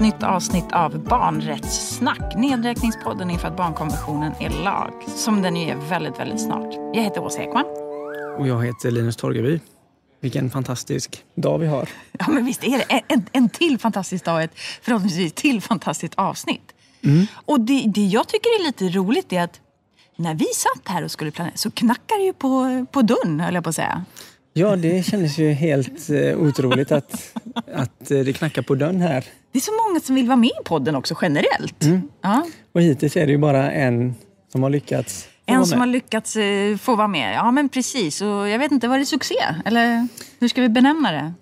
[0.00, 2.36] ett nytt avsnitt av Barnrättssnack.
[2.36, 4.92] Nedräkningspodden inför att barnkonventionen är lag.
[5.06, 6.74] Som den ju är väldigt, väldigt snart.
[6.74, 7.64] Jag heter Åsa Ekman.
[8.38, 9.60] Och jag heter Linus Torgeby.
[10.20, 11.88] Vilken fantastisk dag vi har.
[12.18, 13.02] Ja, men visst är det.
[13.08, 14.50] En, en till fantastisk dag ett
[14.82, 16.74] förhoppningsvis till fantastiskt avsnitt.
[17.04, 17.26] Mm.
[17.32, 19.60] Och det, det jag tycker är lite roligt är att
[20.16, 23.54] när vi satt här och skulle planera så knackar det ju på, på dörren, höll
[23.54, 24.04] jag på att säga.
[24.52, 27.36] Ja, det kändes ju helt eh, otroligt att,
[27.72, 29.24] att eh, det knackar på dörren här.
[29.52, 31.84] Det är så många som vill vara med i podden också generellt.
[32.22, 32.46] Ja.
[32.72, 34.14] Och hittills är det ju bara en
[34.52, 37.34] som har lyckats få En som har lyckats eh, få vara med.
[37.34, 38.20] Ja, men precis.
[38.20, 39.34] Och jag vet inte, var det succé?
[39.64, 40.08] Eller
[40.40, 41.32] hur ska vi benämna det?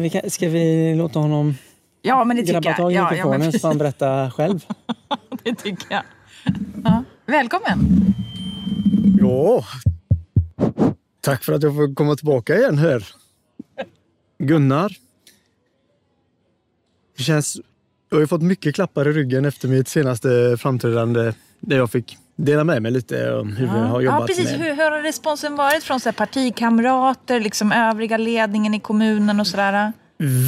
[0.00, 1.54] Vi kan, ska vi låta honom
[2.02, 2.76] Ja, men det tycker grabba jag.
[2.76, 4.60] tag i Ja, mikrofonen så får han berätta själv?
[5.42, 6.02] det tycker jag.
[6.84, 7.04] Ja.
[7.26, 7.78] Välkommen!
[9.20, 9.64] Ja,
[11.20, 13.08] tack för att jag får komma tillbaka igen här.
[14.38, 14.92] Gunnar.
[17.16, 17.56] Det känns...
[18.10, 22.16] Jag har ju fått mycket klappar i ryggen efter mitt senaste framträdande där jag fick
[22.36, 24.50] dela med mig lite om hur vi har jobbat ja, precis.
[24.50, 24.60] med...
[24.60, 29.92] Hur, hur har responsen varit från så partikamrater, liksom övriga ledningen i kommunen och sådär?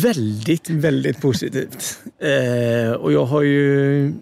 [0.02, 2.00] Väldigt, väldigt positivt.
[2.18, 4.12] Eh, och jag har ju...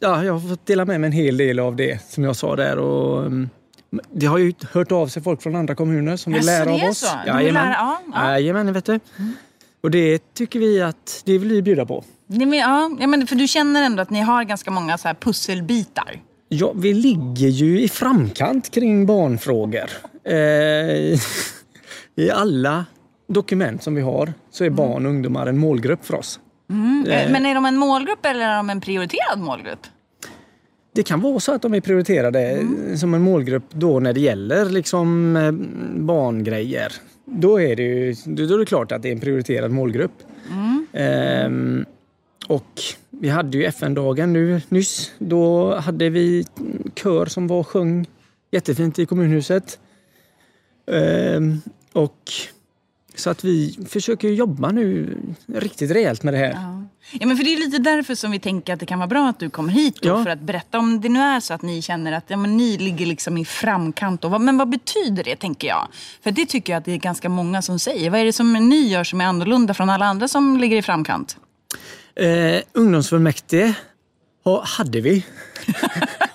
[0.00, 2.56] Ja, jag har fått dela med mig en hel del av det som jag sa
[2.56, 2.78] där.
[2.78, 3.48] Och, mm,
[4.12, 6.90] det har ju hört av sig folk från andra kommuner som vill Jaså, lära av
[6.90, 6.98] oss.
[6.98, 7.06] så?
[7.26, 7.54] Jajamän.
[7.54, 8.30] lära- ja, ja.
[8.30, 9.00] Jajamän, vet du.
[9.82, 12.04] Och det tycker vi att det vill vi bjuda på.
[12.26, 15.08] Nej, men, ja, ja, men för du känner ändå att ni har ganska många så
[15.08, 16.20] här pusselbitar.
[16.48, 19.90] Ja, vi ligger ju i framkant kring barnfrågor.
[20.24, 20.34] Eh,
[22.16, 22.84] I alla
[23.28, 26.40] dokument som vi har så är barn och ungdomar en målgrupp för oss.
[26.70, 29.86] Eh, Men är de en målgrupp eller är de en prioriterad målgrupp?
[30.94, 34.64] Det kan vara så att de är prioriterade som en målgrupp då när det gäller
[34.64, 35.52] liksom eh,
[36.00, 36.92] barngrejer.
[37.24, 40.22] Då är, det ju, då är det klart att det är en prioriterad målgrupp.
[40.92, 41.84] Ehm,
[42.48, 45.12] och vi hade ju FN-dagen nu nyss.
[45.18, 46.46] Då hade vi
[46.94, 48.06] kör som var sjöng
[48.50, 49.78] jättefint i kommunhuset.
[50.86, 51.60] Ehm,
[51.92, 52.30] och
[53.14, 55.18] så att vi försöker jobba nu
[55.54, 56.58] riktigt rejält med det här.
[57.20, 59.28] Ja, men för det är lite därför som vi tänker att det kan vara bra
[59.28, 60.22] att du kommer hit då, Ja.
[60.24, 62.78] för att berätta om det nu är så att ni känner att ja, men ni
[62.78, 64.24] ligger liksom i framkant.
[64.24, 65.88] Och vad, men vad betyder det, tänker jag?
[66.22, 68.10] För det tycker jag att det är ganska många som säger.
[68.10, 70.82] Vad är det som ni gör som är annorlunda från alla andra som ligger i
[70.82, 71.36] framkant?
[72.14, 73.74] Eh, ungdomsfullmäktige
[74.44, 75.24] ha- hade vi.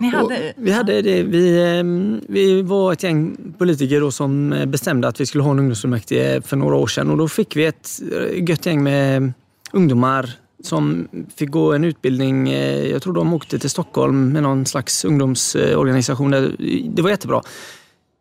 [0.00, 0.52] Ni hade...
[0.56, 5.26] Vi, hade det, vi, ehm, vi var ett gäng politiker då som bestämde att vi
[5.26, 8.66] skulle ha en ungdomsfullmäktige för några år sedan och då fick vi ett eh, gött
[8.66, 9.32] gäng med
[9.72, 10.30] ungdomar
[10.64, 12.48] som fick gå en utbildning.
[12.50, 16.30] eh, Jag tror de åkte till Stockholm med någon slags ungdomsorganisation.
[16.30, 16.56] där-
[16.94, 17.42] Det var jättebra.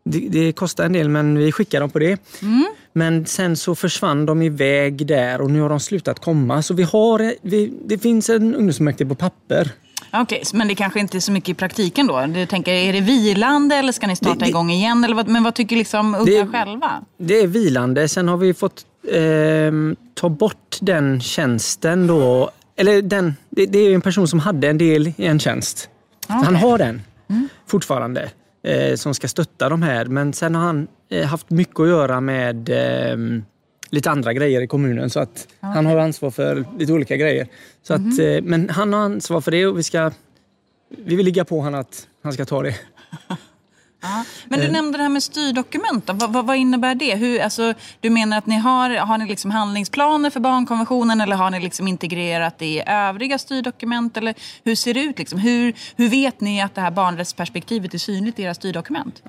[0.04, 2.18] Det, det kostade en del men vi skickade dem på det.
[2.94, 6.62] Men sen så försvann de iväg där och nu har de slutat komma.
[6.62, 9.70] Så vi har, eh, vi, det finns en ungdomsfullmäktige på papper.
[10.14, 12.26] Okej, men det kanske inte är så mycket i praktiken då?
[12.26, 15.04] Du tänker, är det vilande eller ska ni starta Det- det- igång igen?
[15.04, 16.92] Eller vad, men vad tycker liksom unga Det- själva?
[17.18, 18.08] Det är vilande.
[18.08, 22.50] Sen har vi fått ehm, ta bort den tjänsten då.
[22.76, 25.90] Eller den, det, det är en person som hade en del i en tjänst.
[26.28, 27.02] Han har den
[27.68, 28.30] fortfarande.
[28.64, 30.06] Eh, som ska stötta de här.
[30.06, 33.44] Men sen har han eh, haft mycket att göra med ehm,
[33.92, 35.10] lite andra grejer i kommunen.
[35.10, 37.48] Så att han har ansvar för lite olika grejer.
[37.84, 40.12] Så att, eh, men han har ansvar för det och vi ska
[41.06, 42.76] vi vill ligga på honom att han ska ta det.
[44.04, 44.24] Ja.
[44.46, 44.72] Men du Eh.
[44.72, 46.10] nämnde det här med styrdokument.
[46.14, 47.16] Vad, vad, vad innebär det?
[47.16, 51.50] Hur, alltså, du menar att ni har, har ni liksom handlingsplaner för barnkonventionen eller har
[51.52, 54.18] ni liksom integrerat det i övriga styrdokument?
[54.18, 55.18] Eller hur ser det ut?
[55.20, 55.40] Liksom?
[55.40, 59.24] Hur, hur vet ni att det här barnrättsperspektivet är synligt i era styrdokument?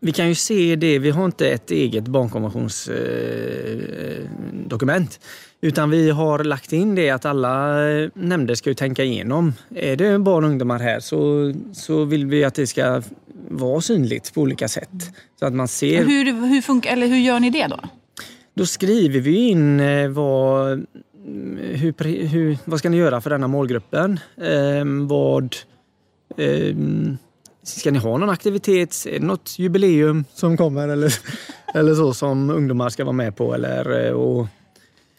[0.00, 4.70] Vi kan ju se det, vi har inte ett eget barnkonventionsdokument.
[4.70, 5.20] Dokument.
[5.60, 9.54] utan vi har lagt in det att alla eh, nämnder ska ju tänka igenom.
[9.74, 13.02] Är det barn och ungdomar här så, så vill vi att det ska
[13.48, 15.14] vara synligt på olika sätt.
[15.38, 16.04] Så att man ser.
[16.04, 17.80] Hur, hur, funkar, eller hur gör ni det då?
[18.54, 20.86] Då skriver vi in eh, vad,
[21.58, 24.20] hur, hur, vad ska ni göra för denna målgruppen?
[24.36, 25.56] Eh, vad
[26.36, 26.76] eh,
[27.62, 29.06] Ska ni ha någon aktivitet?
[29.06, 31.14] Är det något jubileum som kommer eller,
[31.74, 33.54] eller så som ungdomar ska vara med på?
[33.54, 34.46] Eller, eh, och,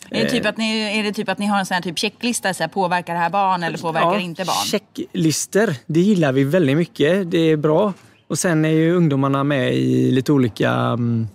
[0.10, 2.00] Är det, typ att ni, är det typ att ni har en sån här typ
[2.00, 2.54] checklista?
[2.54, 4.66] Så här, påverkar det här barn eller påverkar det inte barn?
[4.66, 7.32] Checklister, det gillar vi väldigt mycket.
[7.32, 7.94] Det är bra.
[8.28, 11.28] Och sen är ju ungdomarna med i lite olika mm,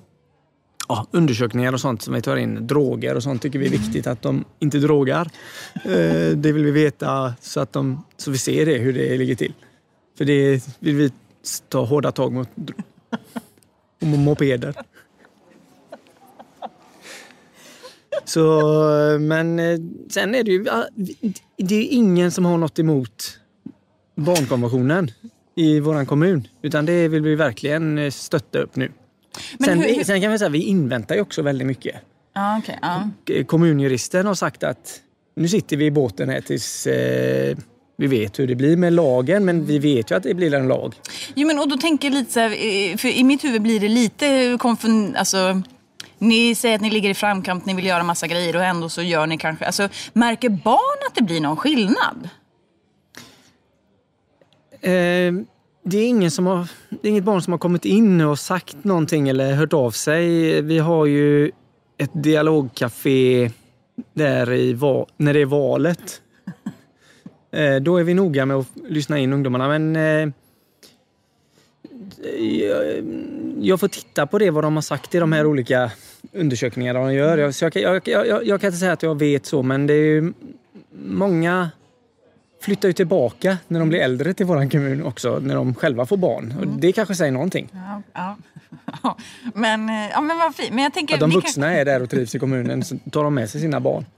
[0.89, 2.67] ja, undersökningar och sånt som vi tar in.
[2.67, 5.31] Droger och sånt tycker vi är viktigt att de inte drogar.
[5.85, 9.35] Eh, det vill vi veta så att de, så vi ser det, hur det ligger
[9.35, 9.53] till.
[10.17, 11.11] För det vill vi
[11.69, 12.49] ta hårda tag mot
[14.01, 14.75] och mopeder.
[18.25, 18.61] Så,
[19.21, 19.79] men eh,
[20.11, 20.85] sen är det ju, ah,
[21.57, 23.39] det är ingen som har något emot
[24.15, 25.11] barnkonventionen
[25.55, 26.49] i vår kommun.
[26.63, 28.93] Utan det vill vi verkligen eh, stötta upp nu.
[29.65, 31.97] Sen, hur- hur- sen kan vi säga att vi inväntar ju också väldigt mycket.
[32.59, 32.79] Okej.
[32.83, 33.11] ja.
[33.35, 35.01] Eh, Kommunjuristen har sagt att
[35.35, 37.57] nu sitter vi i båten här tills eh,
[37.97, 39.45] vi vet hur det blir med lagen.
[39.45, 40.95] Men vi vet ju att det blir en lag.
[41.35, 43.81] Jo, men och då tänker jag lite så här, eh, för i mitt huvud blir
[43.81, 45.17] det lite konfun...
[45.17, 45.63] Alltså,
[46.19, 49.03] ni säger att ni ligger i framkant, ni vill göra massa grejer och ändå så
[49.03, 49.65] gör ni kanske...
[49.65, 52.29] Alltså, märker barn att det blir någon skillnad?
[54.81, 55.33] Eh,
[55.85, 58.85] det är, ingen som har, det är inget barn som har kommit in och sagt
[58.85, 60.63] någonting eller hört av sig.
[60.63, 61.51] Vi har ju
[61.99, 63.51] ett dialogcafé
[64.15, 64.79] där i
[65.17, 66.21] när det är valet.
[67.57, 69.69] Eh, då är vi noga med att lyssna in ungdomarna.
[69.79, 70.29] Men eh,
[72.39, 72.83] jag,
[73.61, 75.91] jag får titta på det, vad de har sagt i de här olika
[76.33, 77.39] undersökningarna de gör.
[77.39, 80.05] Jag, jag, kan- jag, jag, kan inte säga att jag vet så, men det är
[80.05, 80.33] ju
[81.07, 81.71] många
[82.61, 86.17] flyttar ju tillbaka när de blir äldre till våran kommun också, när de själva får
[86.17, 86.55] barn.
[86.61, 87.69] Och det kanske säger någonting.
[87.73, 88.03] Ja,
[89.03, 89.17] ja.
[89.55, 90.71] men, eh, ja, men vad fint.
[90.75, 91.15] Men jag tänker...
[91.15, 93.51] Att de vi kan- vuxna är där och trivs i kommunen, så tar de med
[93.51, 94.05] sig sina barn.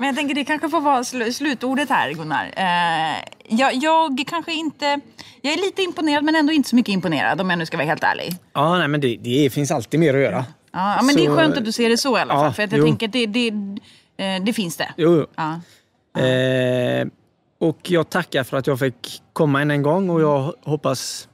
[0.00, 2.52] Men jag tänker det kanske får vara sl- slutordet här Gunnar.
[2.56, 5.00] Eh, jag, jag kanske inte...
[5.42, 7.86] Jag är lite imponerad men ändå inte så mycket imponerad om jag nu ska vara
[7.86, 8.34] helt ärlig.
[8.52, 10.44] Ja, nej, men det, det finns alltid mer att göra.
[10.72, 12.40] Ja, ja, men det är Så- skönt att du ser det så i alla Ja,
[12.40, 12.52] fall.
[12.52, 12.84] För att jag jo.
[12.86, 13.48] tänker att det, det,
[14.16, 14.88] eh, det finns det.
[14.96, 15.26] Jo, jo.
[15.36, 15.60] Ja.
[16.22, 17.06] Eh,
[17.60, 21.28] och jag tackar för att jag fick komma än en gång och jag hoppas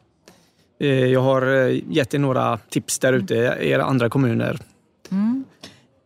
[0.81, 4.59] eh, jag har eh, gett er några tips där ute i era andra kommuner.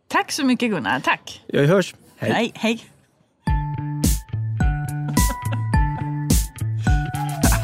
[0.07, 0.99] Tack så mycket Gunnar.
[0.99, 1.43] Tack.
[1.47, 1.95] Jag hörs.
[2.21, 2.31] Hej.
[2.31, 2.51] Hej.
[2.55, 2.83] hej.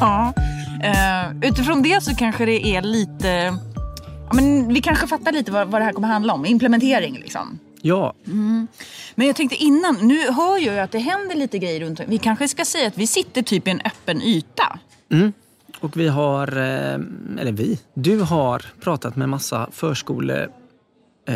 [0.00, 0.32] ja,
[0.82, 3.28] eh, utifrån det så kanske det är lite...
[4.28, 6.46] Ja, men vi kanske fattar lite vad, vad det här kommer handla om.
[6.46, 7.58] Implementering liksom.
[7.82, 8.14] Ja,
[9.14, 12.06] Men jag tänkte innan, nu hör jag ju att det händer lite grejer runt om.
[12.08, 14.78] Vi kanske ska säga att vi sitter typ i en öppen yta.
[15.80, 16.98] och vi har, eh,
[17.40, 20.48] eller vi, du har pratat med massa förskole
[21.28, 21.34] eh,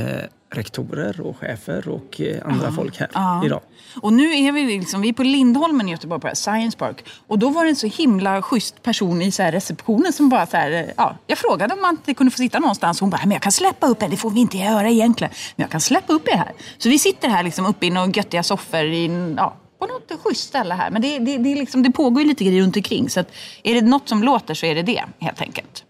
[0.54, 3.44] rektorer och chefer och eh, andra folk här Ja.
[3.46, 3.60] idag.
[4.02, 7.04] Och nu är vi, liksom, vi är på Lindholmen i Göteborg på Science Park.
[7.26, 10.46] Och då var det en så himla schysst person i så här receptionen som bara
[10.46, 13.00] så här, eh, ja, jag frågade om man inte kunde få sitta någonstans.
[13.00, 15.32] Hon bara, men jag kan släppa upp er, det får vi inte göra egentligen.
[15.56, 16.52] Men jag kan släppa upp er här.
[16.78, 20.48] Så vi sitter här liksom uppe i några göttiga soffor i, ja, på något schysst
[20.48, 20.90] ställe här.
[20.90, 23.10] Men det, det, det, liksom, det pågår ju lite grejer runt omkring.
[23.10, 23.30] Så att
[23.62, 25.84] är det något som låter så är det det helt enkelt.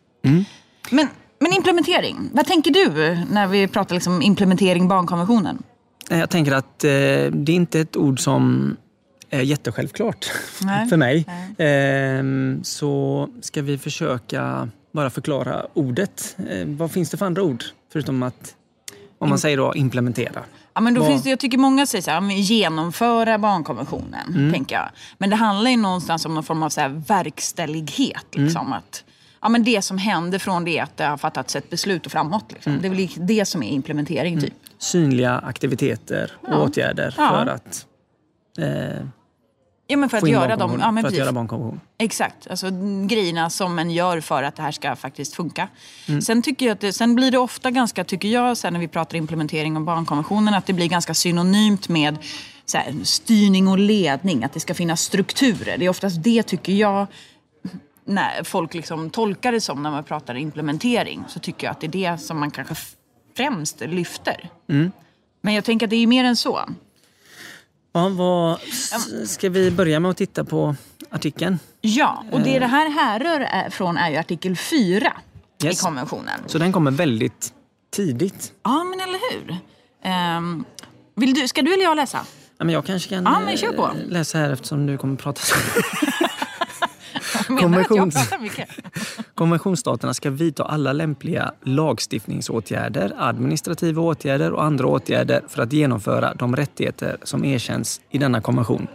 [0.90, 1.08] Men,
[1.43, 5.62] men implementering, vad tänker du när vi pratar liksom implementering barnkonventionen?
[6.11, 8.77] Jag tänker att eh, det är inte ett ord som
[9.31, 10.31] är jättesjälvklart
[10.62, 10.89] Nej.
[10.89, 11.27] för mig.
[11.59, 16.37] Ehm, så ska vi försöka bara förklara ordet.
[16.50, 17.65] Eh, vad finns det för andra ord?
[17.93, 18.55] Förutom att,
[19.19, 20.43] om man säger då implementera.
[20.75, 24.29] Ja, men då Vad- finns det, jag tycker många säger så här, genomföra barnkonventionen.
[24.35, 24.53] Mm.
[24.53, 24.89] Tänker jag.
[25.19, 28.27] Men det handlar ju någonstans om någon form av så verkställighet.
[28.33, 28.73] Liksom, Mm.
[28.73, 29.05] att,
[29.43, 32.44] ja, men det som händer från det att det har fattats ett beslut och framåt.
[32.53, 32.73] Liksom.
[32.73, 32.83] Mm.
[32.83, 34.55] Det är väl det som är implementering typ.
[34.79, 36.59] Synliga aktiviteter och Ja.
[36.59, 37.29] åtgärder Ja.
[37.29, 37.87] för att
[38.59, 39.06] eh,
[39.87, 41.81] Ja, men för att göra dem, ja, men för att göra barnkonvention.
[41.99, 42.67] Exakt, alltså
[43.06, 45.69] grejerna som en gör för att det här ska faktiskt funka.
[46.08, 46.22] Mm.
[46.22, 48.89] Sen, tycker jag att det, sen blir det ofta ganska, tycker jag, sen när vi
[48.89, 52.19] pratar implementering av barnkonventionen, att det blir ganska synonymt med
[52.67, 55.79] så här, styrning och ledning, att det ska finnas strukturer.
[55.79, 57.06] Det är oftast det, tycker jag,
[58.05, 61.87] när folk liksom tolkar det som när man pratar implementering, så tycker jag att det
[61.87, 62.75] är det som man kanske
[63.37, 64.51] främst lyfter.
[64.69, 64.93] Mm.
[65.41, 66.61] Men jag tänker att det är mer än så.
[67.93, 68.61] Ja, vad,
[69.29, 70.77] ska vi börja med att titta på
[71.11, 71.59] artikeln?
[71.81, 72.44] Ja, och Eh.
[72.44, 75.13] det det här härrör är- från är ju artikel 4
[75.65, 75.79] Yes.
[75.81, 76.41] i konventionen.
[76.47, 77.53] Så den kommer väldigt
[77.91, 78.53] tidigt.
[78.63, 79.56] Ja, men eller hur?
[80.03, 80.65] Ehm,
[81.15, 82.19] vill du, ska du eller jag läsa?
[82.59, 83.51] Ja, men jag kanske kan Ja,
[83.91, 85.55] eh, läsa här eftersom du kommer prata så.
[85.63, 85.75] Jag
[86.11, 86.29] menar
[87.29, 88.35] att jag Konventions-.
[89.35, 96.56] Konventionsstaterna ska vidta alla lämpliga lagstiftningsåtgärder, administrativa åtgärder och andra åtgärder för att genomföra de
[96.56, 98.87] rättigheter som erkänns i denna konvention.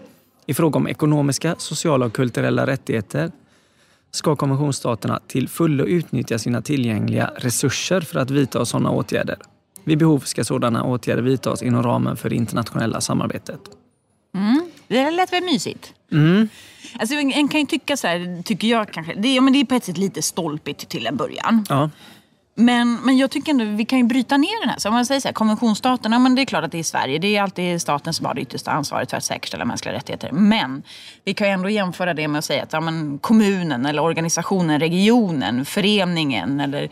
[0.45, 3.31] I fråga om ekonomiska, sociala och kulturella rättigheter
[4.11, 9.37] ska konventionsstaterna till fullo utnyttja sina tillgängliga resurser för att vidta sådana åtgärder.
[9.83, 13.59] Vid behov ska sådana åtgärder vidtas inom ramen för det internationella samarbetet.
[14.87, 15.93] Det lät väl mysigt?
[16.11, 16.49] Mm.
[16.99, 19.59] Alltså, en en kan ju tycka så här, tycker jag kanske, det, ja, men det
[19.59, 21.65] är på ett sätt lite stolpigt till en början.
[21.69, 21.89] Ja,
[22.55, 24.79] Men, men jag tycker ändå vi kan ju bryta ner den här.
[24.79, 27.19] Så om man säger så här, konventionsstaterna, men det är klart att det är Sverige.
[27.19, 30.31] Det är alltid staten som har det yttersta ansvaret för att säkerställa mänskliga rättigheter.
[30.31, 30.83] Men
[31.25, 34.79] vi kan ju ändå jämföra det med att säga att ja, men kommunen eller organisationen,
[34.79, 36.89] regionen, föreningen eller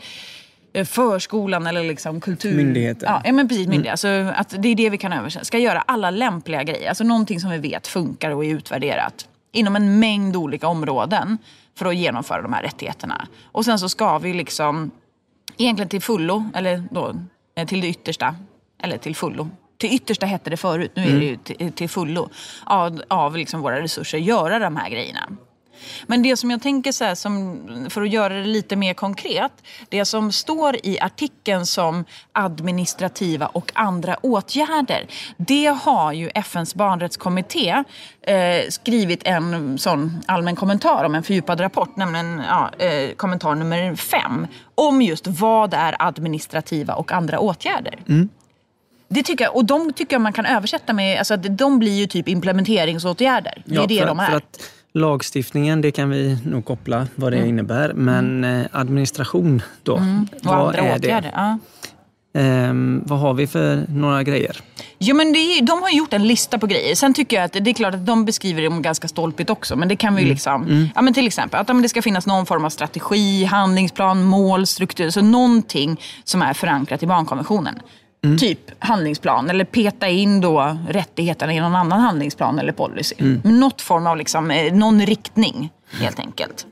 [0.84, 2.56] förskolan eller liksom kultur...
[2.56, 3.22] Myndigheten.
[3.24, 3.68] Ja, men precis.
[3.68, 3.92] Myndighet.
[3.92, 5.46] Alltså, att det är det vi kan översätta.
[5.46, 6.90] Ska göra alla lämpliga grejer.
[6.90, 9.28] Alltså någonting som vi vet funkar och är utvärderat.
[9.52, 11.38] Inom en mängd olika områden
[11.78, 13.28] för att genomföra de här rättigheterna.
[13.52, 14.92] Och sen så ska vi liksom
[15.58, 17.16] egentligen till fullo, eller då
[17.58, 18.36] eh, till det yttersta,
[18.84, 19.50] eller till fullo.
[19.78, 22.30] Till yttersta hette det förut, nu är det ju till, till fullo.
[22.64, 25.30] Av, av liksom våra resurser göra de här grejerna.
[26.08, 29.52] Men det som jag tänker så här, som, för att göra det lite mer konkret.
[29.90, 35.08] Det som står i artikeln som administrativa och andra åtgärder.
[35.38, 37.84] Det har ju FNs barnrättskommitté
[38.22, 41.96] eh, skrivit en sån allmän kommentar om en fördjupad rapport.
[41.96, 44.48] Nämligen ja, eh, kommentar nummer fem.
[44.76, 48.00] Om just vad är administrativa och andra åtgärder.
[49.08, 52.00] Det tycker jag, och de tycker jag man kan översätta med, alltså att de blir
[52.00, 53.64] ju typ implementeringsåtgärder.
[53.66, 54.36] Det är det för, de är.
[54.36, 57.94] Att lagstiftningen, det kan vi nog koppla vad det innebär.
[57.94, 60.02] Men eh, administration då, och
[60.44, 61.22] vad andra är åtgärder.
[61.22, 61.32] det?
[61.36, 61.58] Ja.
[62.36, 64.58] Ehm, vad har vi för några grejer?
[65.00, 66.96] Jo, men är, de har gjort en lista på grejer.
[66.96, 69.76] Sen tycker jag att det är klart att de beskriver det ganska stolpigt också.
[69.76, 70.90] Men det kan vi ju liksom...
[70.96, 74.24] Ja, men till exempel att ja, men det ska finnas någon form av strategi, handlingsplan,
[74.24, 75.10] mål, struktur.
[75.10, 77.80] Så någonting som är förankrat i barnkonventionen.
[78.40, 83.16] Typ handlingsplan eller peta in då rättigheterna i någon annan handlingsplan eller policy.
[83.18, 86.66] Men Något form av liksom, eh, någon riktning helt enkelt.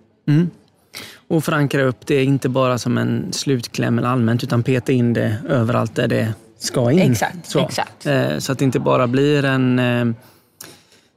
[1.27, 5.37] Och förankra upp det inte bara som en slutkläm eller allmänt utan peta in det
[5.49, 7.11] överallt där det ska in.
[7.11, 7.59] Exakt, så.
[7.59, 8.05] exakt.
[8.05, 10.05] Eh, så att det inte bara blir en eh,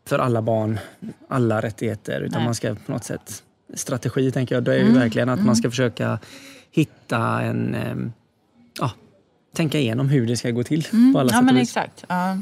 [0.08, 0.78] för alla barn,
[1.28, 2.44] alla rättigheter utan Nej.
[2.44, 3.42] man ska på något sätt
[3.74, 4.64] strategi tänker jag.
[4.64, 6.18] Det är ju Mm, verkligen att man ska försöka
[6.70, 8.12] hitta en
[8.80, 8.90] ja,
[9.56, 11.26] tänka igenom hur det ska gå till på alla Mm.
[11.26, 12.04] Ja, sätt men exakt.
[12.08, 12.38] Ja.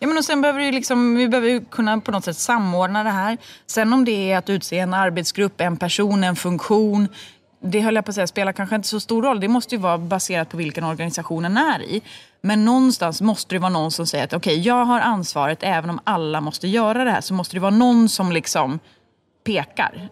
[0.00, 3.10] Ja, men och sen behöver vi, liksom, vi behöver kunna på något sätt samordna det
[3.10, 3.38] här.
[3.66, 7.08] Sen om det är att utse en arbetsgrupp, en person, en funktion.
[7.60, 9.40] Det höll jag på att säga spelar kanske inte så stor roll.
[9.40, 12.02] Det måste ju vara baserat på vilken organisationen är i.
[12.40, 16.00] Men någonstans måste det vara någon som säger att okej, jag har ansvaret även om
[16.04, 17.20] alla måste göra det här.
[17.20, 18.78] Så måste det vara någon som liksom
[19.44, 20.08] pekar.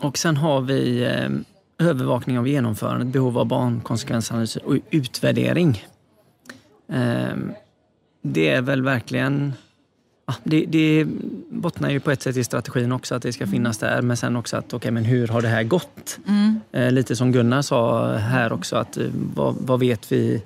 [0.00, 1.28] Och sen har vi eh,
[1.80, 5.84] övervakning av genomförandet, behov av barnkonsekvensanalyser och utvärdering.
[6.88, 7.36] Eh,
[8.22, 9.52] det är väl verkligen...
[10.44, 11.06] Det, det
[11.50, 14.36] bottnar ju på ett sätt i strategin också att det ska finnas där men sen
[14.36, 16.18] också att okej men hur har det här gått?
[16.72, 20.42] Eh, lite som Gunnar sa här också att eh, vad, vad vet vi?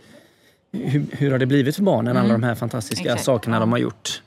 [0.72, 3.78] Hur, hur har det blivit för barnen alla de här fantastiska Exakt, sakerna de har
[3.78, 4.22] gjort?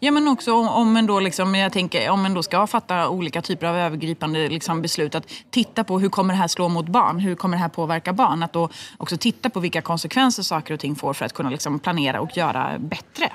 [0.00, 3.08] Ja, men också om, om en då liksom, jag tänker, om en då ska fatta
[3.08, 5.14] olika typer av övergripande liksom beslut.
[5.14, 7.18] Att titta på hur kommer det här slå mot barn?
[7.18, 8.42] Hur kommer det här påverka barn?
[8.42, 8.68] Att då
[8.98, 12.36] också titta på vilka konsekvenser saker och ting får för att kunna liksom planera och
[12.36, 13.32] göra bättre.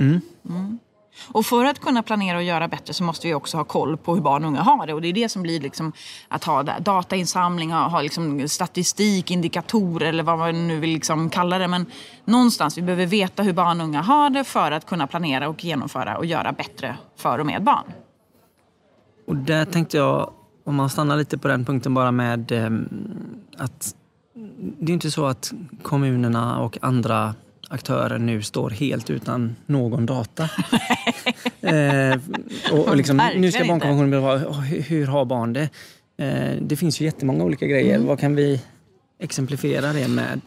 [0.00, 0.20] Mm.
[1.28, 4.14] Och för att kunna planera och göra bättre så måste vi också ha koll på
[4.14, 4.94] hur barn och unga har det.
[4.94, 5.92] Och det är det som blir liksom
[6.28, 11.58] att ha datainsamling, ha, ha liksom statistik, indikatorer eller vad man nu vill liksom kalla
[11.58, 11.68] det.
[11.68, 11.86] Men
[12.24, 15.64] någonstans, vi behöver veta hur barn och unga har det för att kunna planera och
[15.64, 17.92] genomföra och göra bättre för och med barn.
[19.26, 20.30] Och där tänkte jag,
[20.64, 22.70] om man stannar lite på den punkten bara med eh,
[23.58, 23.94] att
[24.78, 25.52] det är inte så att
[25.82, 27.34] kommunerna och andra
[27.72, 30.42] aktörer nu står helt utan någon data.
[31.60, 32.18] eh,
[32.72, 35.68] och, och liksom, nu ska barnkonventionen vara, oh, hur, hur har barn det?
[36.18, 37.94] Eh, det finns ju jättemånga olika grejer.
[37.94, 38.06] Mm.
[38.06, 38.60] Vad kan vi
[39.20, 40.40] exemplifiera det med?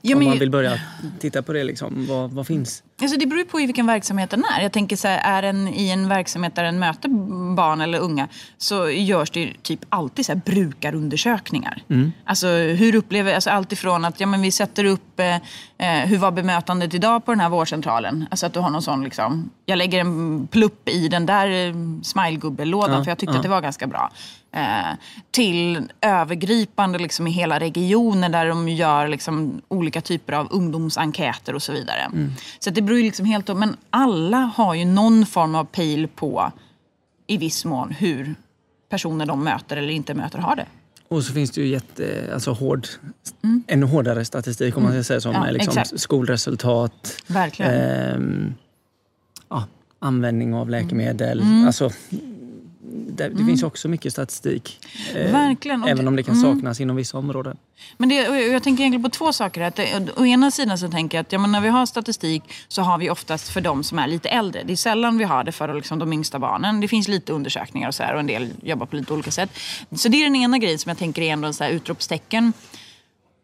[0.00, 0.80] Ja, om men- man vill börja
[1.20, 2.82] titta på det, liksom, vad, vad finns?
[3.02, 4.62] Alltså det beror på i vilken verksamhet den är.
[4.62, 7.08] Jag tänker så här, är den i en verksamhet där den möter
[7.54, 8.28] barn eller unga
[8.58, 11.82] så görs det typ alltid så här brukarundersökningar.
[12.24, 15.34] Alltså hur upplever, alltså allt ifrån att ja, men vi sätter upp eh,
[15.78, 18.26] eh, hur var bemötandet idag på den här vårdcentralen?
[18.30, 21.74] Alltså att du har någon sån liksom, jag lägger en plupp i den där eh,
[22.02, 23.38] smilegubbe-lådan Ja, för jag tyckte ja.
[23.38, 24.10] att det var ganska bra.
[24.54, 24.96] Eh,
[25.30, 31.62] till övergripande liksom i hela regionen där de gör liksom olika typer av ungdomsenkäter och
[31.62, 32.10] så vidare.
[32.58, 35.64] Så att det beror ju liksom helt på, men alla har ju någon form av
[35.64, 36.52] pejl på
[37.26, 38.34] i viss mån hur
[38.88, 40.66] personer de möter eller inte möter har det.
[41.08, 42.86] Och så finns det ju jätte, alltså hård,
[43.66, 45.42] ännu hårdare statistik om man ska säga så, Mm.
[45.44, 46.00] Ja, liksom exakt.
[46.00, 47.72] skolresultat, Verkligen.
[47.72, 48.54] ehm,
[49.48, 49.64] ja,
[49.98, 51.40] användning av läkemedel.
[51.40, 51.66] Mm.
[51.66, 51.90] Alltså,
[52.90, 54.80] det, det finns också mycket statistik.
[55.14, 55.84] eh, Verkligen.
[55.84, 57.56] Även om det kan saknas inom vissa områden.
[57.96, 59.60] Men det, jag tänker egentligen på två saker.
[59.60, 62.42] Att det, å ena sidan så tänker jag att ja, men när vi har statistik
[62.68, 64.62] så har vi oftast för de som är lite äldre.
[64.64, 66.80] Det är sällan vi har det för liksom, de yngsta barnen.
[66.80, 69.50] Det finns lite undersökningar och så här, och en del jobbar på lite olika sätt.
[69.96, 72.52] Så det är den ena grejen som jag tänker är ändå en så här utropstecken.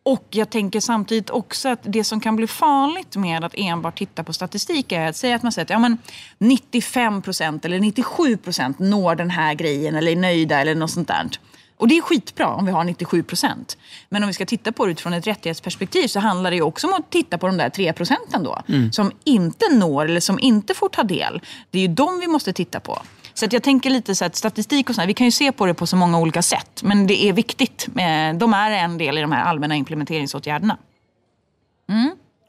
[0.08, 4.24] Och jag tänker samtidigt också att det som kan bli farligt med att enbart titta
[4.24, 5.98] på statistik är att säga att man säger att ja, men
[6.38, 11.08] 95 procent eller 97 procent når den här grejen eller är nöjda eller något sånt
[11.08, 11.28] där.
[11.76, 13.78] Och det är skitbra om vi har 97 procent.
[14.08, 16.92] Men om vi ska titta på det utifrån ett rättighetsperspektiv så handlar det också om
[16.92, 18.62] att titta på de där 3 procenten då.
[18.92, 21.40] Som inte når eller som inte får ta del.
[21.70, 23.02] Det är ju de vi måste titta på.
[23.38, 25.66] Så att jag tänker lite så att statistik och sånt, vi kan ju se på
[25.66, 26.82] det på så många olika sätt.
[26.82, 27.88] Men det är viktigt.
[27.88, 30.78] Eh, De är en del i de här allmänna implementeringsåtgärderna.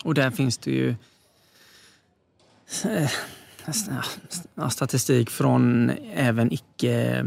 [0.04, 0.96] Och där finns det ju
[2.86, 7.26] eh, statistik från även icke...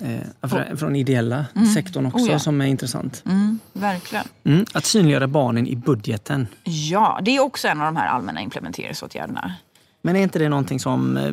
[0.00, 2.38] Eh, från, ideella sektorn också Oh ja.
[2.38, 3.22] som är intressant.
[3.26, 4.24] Mm, verkligen.
[4.44, 6.46] Mm, att synliggöra barnen i budgeten.
[6.64, 9.54] Ja, det är också en av de här allmänna implementeringsåtgärderna.
[10.02, 11.32] Men är inte det någonting som, eh,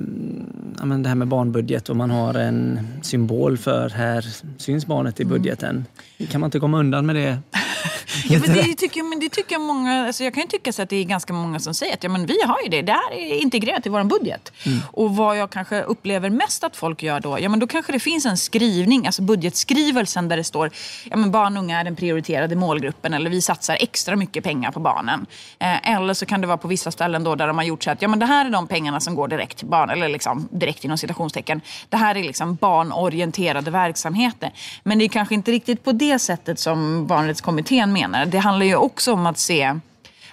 [0.80, 4.26] ja, men det här med barnbudget och man har en symbol för här
[4.58, 5.86] syns barnet i budgeten.
[6.30, 7.38] Kan man inte komma undan med det?
[8.30, 10.90] Ja, men det, tycker, men det tycker många, alltså jag kan ju tycka så att
[10.90, 13.14] det är ganska många som säger att ja, men vi har ju det, det här
[13.14, 14.52] är integrerat i vår budget.
[14.92, 18.00] Och vad jag kanske upplever mest att folk gör då, ja men då kanske det
[18.00, 20.72] finns en skrivning, alltså budgetskrivelsen där det står
[21.04, 24.72] ja men barn och unga är den prioriterade målgruppen eller vi satsar extra mycket pengar
[24.72, 25.26] på barnen.
[25.60, 27.92] Eh, eller så kan det vara på vissa ställen då där de har gjort så
[27.92, 30.48] att ja men det här är de pengarna som går direkt till barn, eller liksom
[30.52, 31.62] direkt inom citationstecken.
[31.90, 34.52] Det här är liksom barnorienterade verksamheter.
[34.84, 38.26] Men det är kanske inte riktigt på det sättet som barnrättskommittén menar.
[38.26, 39.80] Det handlar ju också om att se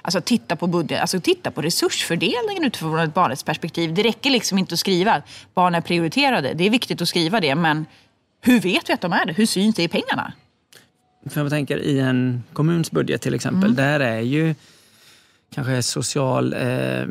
[0.04, 3.94] Alltså titta på budget, alltså titta på resursfördelningen utifrån ett barnrättsperspektiv.
[3.94, 6.52] Det räcker liksom inte att skriva att barn är prioriterade.
[6.54, 7.86] Det är viktigt att skriva det, men
[8.40, 9.32] hur vet vi att de är det?
[9.32, 10.32] Hur syns det i pengarna?
[11.30, 13.74] För jag tänker i en kommuns budget till exempel, Mm.
[13.76, 14.54] där är ju
[15.54, 17.06] kanske social eh,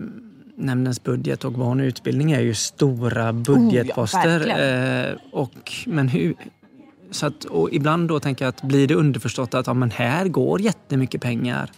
[0.56, 4.40] nämndens budget och barn och utbildning är ju stora budgetposter.
[4.40, 5.06] verkligen.
[5.12, 6.36] eh, och, men hur,
[7.12, 10.28] så att, och ibland då tänker jag att blir det underförstått att ja, men här
[10.28, 11.72] går jättemycket pengar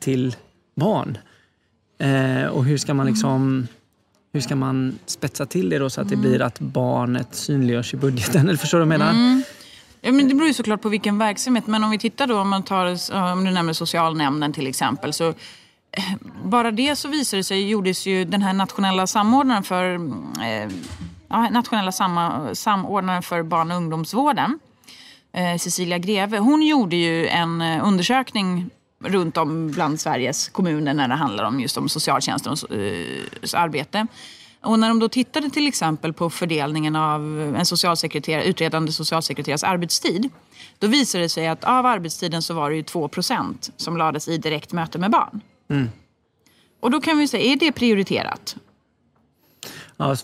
[0.00, 0.36] till
[0.74, 1.18] barn.
[1.98, 3.66] Eh, och hur ska man liksom
[4.32, 7.96] hur ska man spetsa till det då så att det blir att barnet synliggörs i
[7.96, 8.40] budgeten?
[8.48, 9.42] Eller förstår du vad jag menar?
[10.00, 11.66] Ja, men det beror ju såklart på vilken verksamhet.
[11.66, 15.12] Men om vi tittar då, om man tar, om du nämner socialnämnden till exempel.
[15.12, 15.34] Så eh,
[16.44, 20.70] bara det så visade det sig, gjordes ju den här nationella samordnaren för eh,
[21.28, 21.92] ja, nationella
[22.54, 24.58] samordnaren för barn och ungdomsvården.
[25.36, 31.08] Eh, Cecilia Greve, hon gjorde ju en eh, undersökning runt om bland Sveriges kommuner när
[31.08, 34.06] det handlar om just om socialtjänstens eh, arbete.
[34.60, 40.28] Och när de då tittade till exempel på fördelningen av en socialsekreterare, utredande socialsekreterares arbetstid.
[40.78, 44.38] Då visade det sig att av arbetstiden så var det ju 2% som lades i
[44.38, 45.40] direkt möte med barn.
[46.80, 48.56] Och då kan vi säga, är det prioriterat?
[49.96, 50.16] Ja,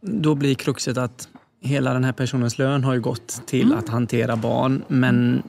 [0.00, 1.28] då blir kruxet att
[1.64, 3.78] hela den här personens lön har ju gått till Mm.
[3.78, 5.42] att hantera barn, men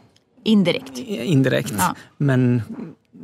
[0.43, 0.97] Indirekt.
[0.97, 1.73] indirekt.
[1.77, 1.83] Ja.
[1.85, 1.95] Mm.
[2.17, 2.61] Men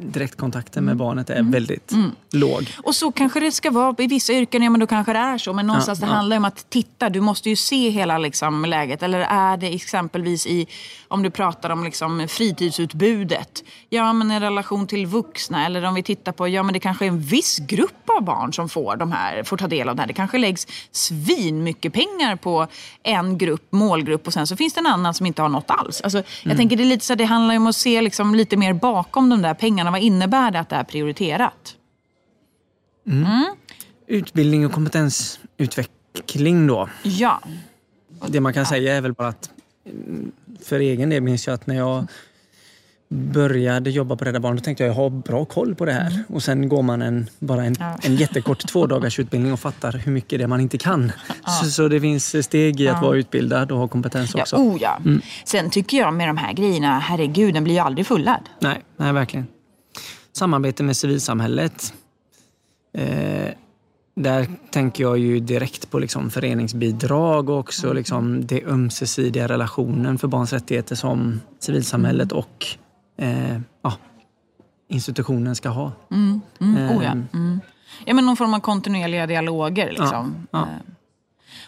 [0.03, 1.91] direktkontakten med barnet är väldigt
[2.31, 2.69] låg.
[2.83, 5.37] Och så kanske det ska vara i vissa yrken, ja men då kanske det är
[5.37, 5.53] så.
[5.53, 6.15] Men någonstans Ja, det ja.
[6.15, 9.03] handlar om att titta, du måste ju se hela liksom, läget.
[9.03, 10.67] Eller är det exempelvis i,
[11.07, 13.63] om du pratar om liksom, fritidsutbudet.
[13.89, 15.65] Ja men i relation till vuxna.
[15.65, 18.53] Eller om vi tittar på, ja men det kanske är en viss grupp av barn
[18.53, 20.07] som får, de här, får ta del av det här.
[20.07, 22.67] Det kanske läggs svin mycket pengar på
[23.03, 26.01] en grupp, målgrupp och sen så finns det en annan som inte har något alls.
[26.01, 28.73] Alltså, jag tänker det är lite så det handlar om att se liksom, lite mer
[28.73, 29.91] bakom de där pengarna.
[29.91, 31.75] Vad innebär det att det är prioriterat?
[34.07, 36.89] Utbildning och kompetensutveckling då.
[37.03, 37.41] Ja.
[38.27, 39.49] Det man kan säga är väl bara att
[39.85, 40.31] mm,
[40.63, 42.07] för egen del minns jag att när jag
[43.13, 46.23] började jobba på Rädda Barnen då tänkte jag jag har bra koll på det här.
[46.29, 47.97] Och sen går man en, bara en, Ja.
[48.03, 51.11] en jättekort två dagars utbildning och fattar hur mycket det är man inte kan.
[51.61, 54.55] Så, så det finns steg i att vara utbildad och ha kompetens Ja, också.
[54.55, 54.99] oh ja.
[55.45, 58.43] Sen tycker jag med de här grejerna, herregud, den blir ju aldrig fullärd.
[58.59, 59.47] Nej, nej, verkligen.
[60.33, 61.93] Samarbete med civilsamhället.
[62.97, 63.49] Eh,
[64.15, 70.27] där tänker jag ju direkt på liksom föreningsbidrag och också liksom det ömsesidiga relationen för
[70.27, 72.65] barns rättigheter som civilsamhället och
[73.21, 73.93] eh, ja,
[74.87, 75.91] institutionen ska ha.
[76.11, 77.11] Mm, oh ja.
[77.11, 77.27] Ehm.
[77.33, 77.61] Mm.
[78.05, 79.89] ja, men någon form av kontinuerliga dialoger.
[79.89, 80.47] Liksom.
[80.51, 80.61] Ja, ja.
[80.61, 80.93] Eh,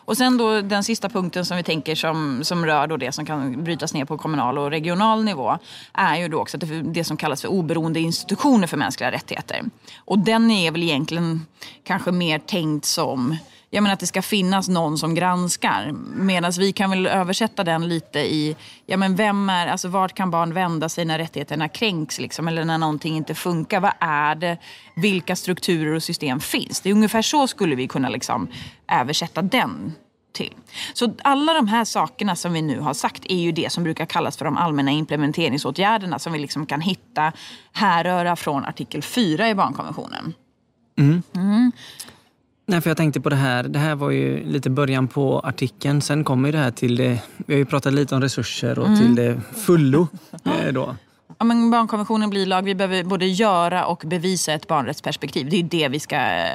[0.06, 3.26] Och sen då den sista punkten som vi tänker som, som rör då det som
[3.26, 5.58] kan brytas ner på kommunal och regional nivå
[5.94, 9.62] är ju då också det, det som kallas för oberoende institutioner för mänskliga rättigheter.
[10.06, 11.46] Och den är väl egentligen
[11.84, 13.38] kanske mer tänkt som
[13.74, 15.92] jag menar att det ska finnas någon som granskar.
[16.16, 18.56] Medan vi kan väl översätta den lite i,
[18.86, 22.66] ja men vem är, alltså vart kan barn vända sig när rättigheterna kränks liksom, eller
[22.66, 23.80] när någonting inte funkar?
[23.80, 24.58] Vad är det?
[24.96, 26.82] Vilka strukturer och system finns?
[26.82, 28.48] Det är ungefär så skulle vi kunna liksom
[28.88, 29.94] översätta den
[30.34, 30.54] till.
[30.94, 34.06] Så alla de här sakerna som vi nu har sagt är ju det som brukar
[34.06, 37.32] kallas för de allmänna implementeringsåtgärderna som vi liksom kan hitta
[37.72, 40.34] härröra från artikel 4 i barnkonventionen.
[40.98, 41.72] Mm.
[42.66, 43.64] Nej, för jag tänkte på det här.
[43.64, 46.02] Det här var ju lite början på artikeln.
[46.02, 47.20] Sen kommer det här till det.
[47.38, 50.08] Vi har ju pratat lite om resurser och till det fullo.
[50.46, 50.96] Eh, då.
[51.38, 52.62] Ja, men barnkonventionen blir lag.
[52.62, 55.50] Vi behöver både göra och bevisa ett barnrättsperspektiv.
[55.50, 56.46] Det är det vi ska...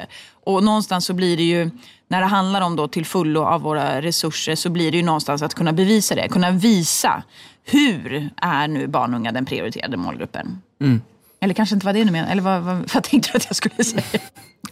[0.44, 1.70] Och någonstans så blir det ju,
[2.08, 5.42] när det handlar om då till fullo av våra resurser, så blir det ju någonstans
[5.42, 6.28] att kunna bevisa det.
[6.28, 7.22] Kunna visa
[7.64, 10.62] hur är nu barn och unga den prioriterade målgruppen.
[10.80, 11.00] Mm.
[11.40, 12.32] Eller kanske inte var det du menade?
[12.32, 14.20] Eller vad, vad, vad tänkte du att jag skulle säga?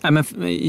[0.02, 0.24] Nej, men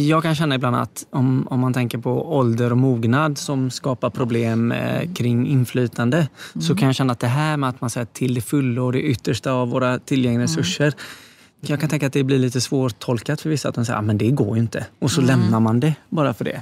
[0.08, 4.10] jag kan känna ibland att om, om man tänker på ålder och mognad som skapar
[4.10, 6.28] problem eh, kring inflytande
[6.60, 8.92] så kan jag känna att det här med att man säger till det fulla och
[8.92, 10.94] det yttersta av våra tillgängliga resurser
[11.62, 14.18] jag kan tänka att det blir lite svårtolkat för vissa att de säger att men
[14.18, 14.86] det går ju inte.
[15.00, 16.62] Och så lämnar man det bara för det.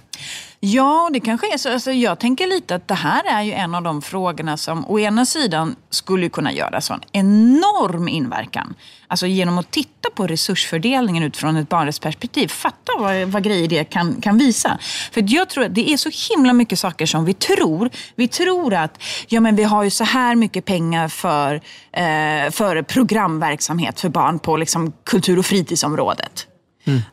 [0.67, 1.73] Ja, det kanske är så.
[1.73, 4.99] Alltså, jag tänker lite att det här är ju en av de frågorna som å
[4.99, 8.75] ena sidan skulle kunna göra sån enorm inverkan.
[9.07, 12.47] Alltså genom att titta på resursfördelningen utifrån ett barnrättsperspektiv.
[12.47, 14.77] Fatta vad, vad grejer det kan, kan visa.
[15.11, 17.89] För jag tror att det är så himla mycket saker som vi tror.
[18.15, 21.55] Vi tror att ja, men vi har ju så här mycket pengar för,
[21.91, 26.47] eh, för programverksamhet för barn på liksom, kultur och fritidsområdet.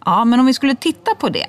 [0.04, 1.46] Ja, men om vi skulle titta på det.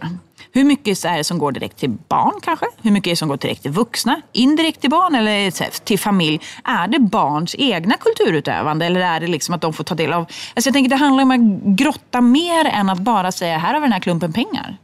[0.56, 2.66] Hur mycket är det som går direkt till barn kanske?
[2.82, 4.22] Hur mycket är det som går direkt till vuxna?
[4.32, 5.52] Indirekt till barn eller
[5.86, 6.42] till familj?
[6.64, 10.22] Är det barns egna kulturutövande eller är det liksom att de får ta del av...
[10.22, 13.80] Alltså jag tänker det handlar om att grotta mer än att bara säga här har
[13.82, 14.78] vi den här klumpen pengar.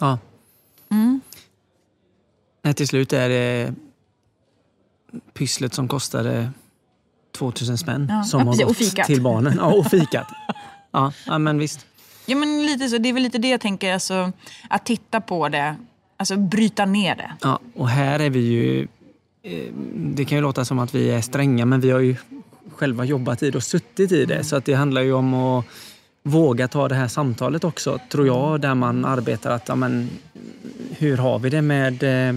[0.00, 0.18] Ja.
[2.62, 3.74] Nej, till slut är det
[5.34, 6.50] pysslet som kostade
[7.38, 8.94] 2000 spänn Ja, som ja, har precis.
[8.94, 9.54] Gått till barnen.
[9.56, 10.26] Ja, och fikat.
[11.24, 11.86] Ja men visst.
[12.30, 12.98] Ja, men lite så.
[12.98, 14.32] Det är väl lite det jag tänker, alltså,
[14.70, 15.76] att titta på det,
[16.16, 17.30] alltså bryta ner det.
[17.42, 18.88] Ja, och här är vi ju...
[19.42, 22.16] eh, Det kan ju låta som att vi är stränga men vi har ju
[22.76, 24.44] själva jobbat i det och suttit i det.
[24.44, 25.64] Så att det handlar ju om att
[26.22, 30.10] våga ta det här samtalet också, tror jag, där man arbetar att, ja, men,
[30.98, 32.36] hur har vi det med eh,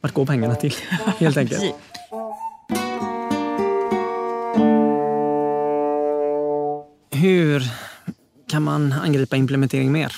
[0.00, 0.74] vart går pengarna till?
[1.18, 1.60] Helt enkelt.
[1.60, 1.74] Precis.
[7.10, 7.62] Hur
[8.48, 10.16] kan man angripa implementering mer?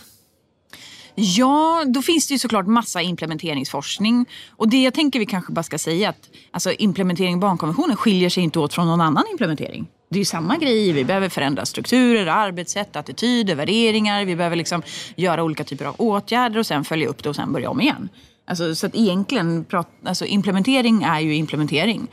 [1.21, 4.27] Ja, då finns det ju såklart massa implementeringsforskning.
[4.51, 8.31] Och det jag tänker vi kanske bara ska säga att alltså, implementering av barnkonventionen skiljer
[8.31, 9.87] sig inte åt från någon annan implementering.
[10.11, 10.93] Det är ju samma grej.
[10.93, 14.25] Vi behöver förändra strukturer, arbetssätt, attityder, värderingar.
[14.25, 14.83] Vi behöver liksom
[15.17, 18.09] göra olika typer av åtgärder och sen följa upp det och sen börja om igen.
[18.47, 19.65] Alltså, så att egentligen,
[20.05, 22.09] alltså, implementering är ju implementering.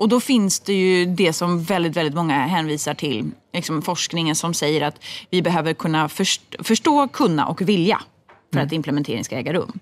[0.00, 4.54] Och då finns det ju det som väldigt, väldigt många hänvisar till, liksom forskningen som
[4.54, 8.00] säger att vi behöver kunna först, förstå, kunna och vilja
[8.52, 9.78] för att implementering ska äga rum.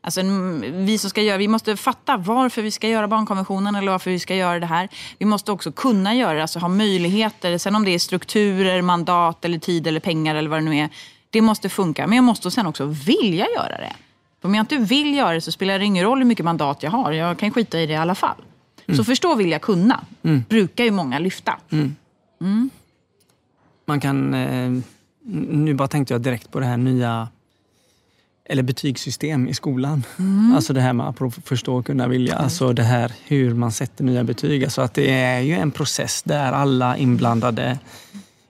[0.00, 3.92] Alltså, mm, vi, som ska göra, vi måste fatta varför vi ska göra barnkonventionen eller
[3.92, 4.88] varför vi ska göra det här.
[5.18, 7.58] Vi måste också kunna göra det, alltså ha möjligheter.
[7.58, 10.88] Sen om det är strukturer, mandat, eller tid eller pengar eller vad det nu är.
[11.30, 12.06] Det måste funka.
[12.06, 13.92] Men jag måste sen också vilja göra det.
[14.40, 16.82] För om jag inte vill göra det så spelar det ingen roll hur mycket mandat
[16.82, 17.12] jag har.
[17.12, 18.36] Jag kan skita i det i alla fall.
[18.96, 20.04] Så förstå, vilja, kunna
[20.48, 21.58] brukar ju många lyfta.
[23.86, 24.34] Man kan...
[24.34, 24.72] Eh,
[25.50, 27.28] nu bara tänkte jag direkt på det här nya
[28.44, 30.02] eller betygssystem i skolan.
[30.54, 32.34] Alltså det här med att förstå och kunna vilja.
[32.34, 34.64] Alltså det här hur man sätter nya betyg.
[34.64, 37.78] Alltså att det är ju en process där alla inblandade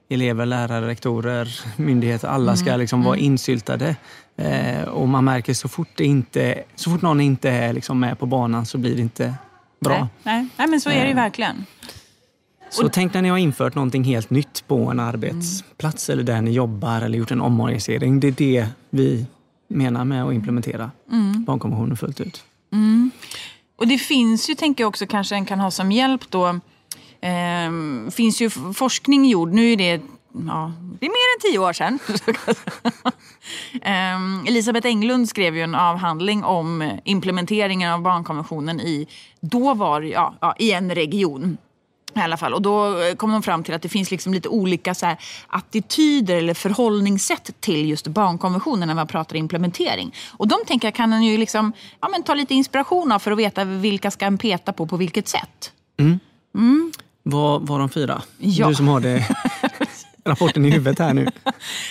[0.09, 3.97] elever, lärare, rektorer, myndigheter, alla ska liksom vara insyltade.
[4.37, 8.19] Eh, och man märker så fort, det inte, så fort någon inte är liksom med
[8.19, 9.35] på banan så blir det inte
[9.81, 9.99] bra.
[9.99, 11.65] Nej, nej, nej, men så är det ju verkligen.
[12.71, 16.51] Så tänk när ni har infört någonting helt nytt på en arbetsplats eller där ni
[16.51, 18.21] jobbar eller gjort en omorganisering.
[18.21, 19.27] Det är det vi
[19.69, 20.91] menar med att implementera
[21.47, 22.45] barnkonventionen fullt ut.
[23.77, 26.47] Och det finns ju, tänker jag också, kanske en kan ha som hjälp då.
[27.21, 31.73] Eh, finns ju forskning gjord, nu är det, ja, det är mer än tio år
[31.73, 31.99] sedan.
[33.83, 39.07] eh, Elisabeth Englund skrev ju en avhandling om implementeringen av barnkonventionen i,
[39.41, 41.59] då var ja, ja, i en region.
[42.15, 42.55] I alla fall.
[42.55, 46.37] Och då kom de fram till att det finns liksom lite olika så här, attityder
[46.37, 50.15] eller förhållningssätt till just barnkonventionen när man pratar implementering.
[50.31, 53.33] Och de tänker jag kan en ju liksom, ja, men ta lite inspiration av för
[53.33, 55.73] att veta vilka ska en peta på på vilket sätt.
[57.23, 58.23] Var, var de fyra?
[58.39, 58.69] Ja.
[58.69, 59.27] Du som har det,
[60.29, 61.29] rapporten i huvudet här nu.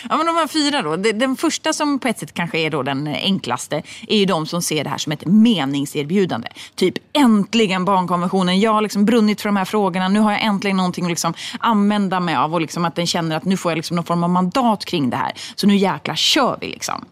[0.10, 0.96] Ja, men de här fyra då.
[0.96, 4.62] Den första som på ett sätt kanske är då den enklaste är ju de som
[4.62, 6.48] ser det här som ett meningserbjudande.
[6.76, 8.60] Typ äntligen barnkonventionen.
[8.60, 10.08] Jag har liksom brunnit för de här frågorna.
[10.08, 13.36] Nu har jag äntligen någonting att liksom använda mig av och liksom att den känner
[13.36, 15.34] att nu får jag liksom någon form av mandat kring det här.
[15.56, 17.06] Så nu jäkla kör vi liksom.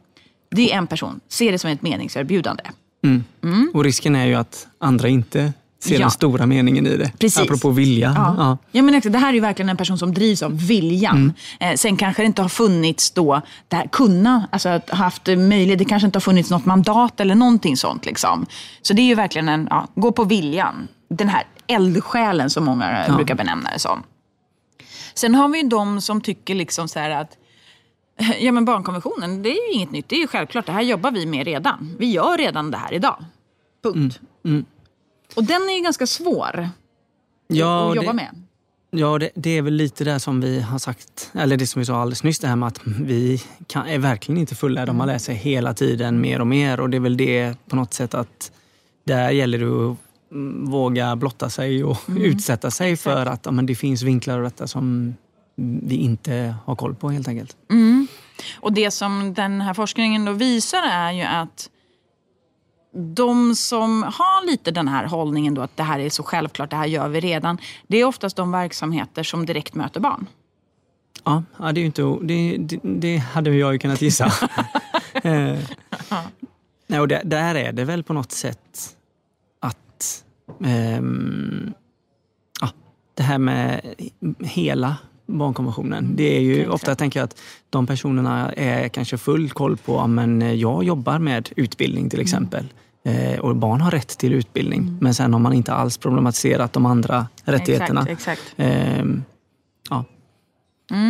[0.52, 1.20] Det är en person.
[1.30, 2.64] Ser det som ett meningserbjudande.
[3.74, 5.54] Och risken är ju att andra inte
[5.86, 6.00] ser Ja.
[6.02, 7.12] den stora meningen i det.
[7.20, 7.40] Precis.
[7.42, 8.14] Apropå vilja.
[8.16, 8.36] Ja.
[8.38, 8.58] Ja.
[8.72, 8.82] Ja.
[8.82, 11.34] men det här är verkligen en person som drivs av viljan.
[11.60, 15.28] Eh, sen kanske det inte har funnits då, det här, kunna, alltså att ha haft
[15.28, 18.06] möjlighet, det kanske inte har funnits något mandat eller någonting sånt.
[18.06, 18.46] Liksom.
[18.82, 20.88] Så det är ju verkligen en, ja, gå på viljan.
[21.10, 23.16] Den här eldsjälen som många Ja.
[23.16, 24.04] brukar benämna det som.
[25.14, 27.30] Sen har vi ju de som tycker liksom så här att
[28.40, 30.10] Ja men barnkonventionen, det är ju inget nytt.
[30.10, 31.96] Det är ju självklart, det här jobbar vi med redan.
[32.00, 33.26] Vi gör redan det här idag.
[33.84, 34.20] Punkt.
[35.36, 36.70] Och den är ju ganska svår
[37.48, 38.42] Ja, att jobba det, med.
[38.92, 41.86] Ja, det, det är väl lite det som vi har sagt, eller det som vi
[41.86, 44.94] sa alldeles nyss, det här med att vi kan, är verkligen inte fullärda.
[44.94, 47.94] Man lär sig hela tiden mer och mer och det är väl det på något
[47.94, 48.52] sätt att
[49.04, 49.98] där gäller det att
[50.32, 54.44] mm, våga blotta sig och utsätta sig för att ja, men det finns vinklar och
[54.44, 55.16] detta som
[55.82, 57.58] vi inte har koll på helt enkelt.
[58.60, 61.70] Och det som den här forskningen då visar är ju att
[62.96, 66.76] de som har lite den här hållningen då att det här är så självklart, det
[66.76, 67.58] här gör vi redan.
[67.88, 70.26] Det är oftast de verksamheter som direkt möter barn.
[71.24, 74.34] Ja, det, är ju inte, det, det, det hade jag ju kunnat gissa.
[75.24, 75.58] Eh,
[76.88, 78.96] Nej, och där, där är det väl på något sätt
[79.60, 80.24] att
[80.64, 81.74] ehm,
[82.62, 82.70] ja,
[83.14, 83.82] det här med
[84.40, 86.16] hela barnkonventionen.
[86.16, 86.74] Det är ju exakt.
[86.74, 91.50] ofta tänker jag att de personerna är kanske full koll på, men jag jobbar med
[91.56, 92.66] utbildning till exempel.
[93.06, 94.98] Eh, och barn har rätt till utbildning.
[95.02, 98.02] Men sen har man inte alls problematiserat de andra rättigheterna.
[98.02, 98.54] Exakt, exakt.
[98.58, 99.24] Ehm,
[99.90, 100.06] ja.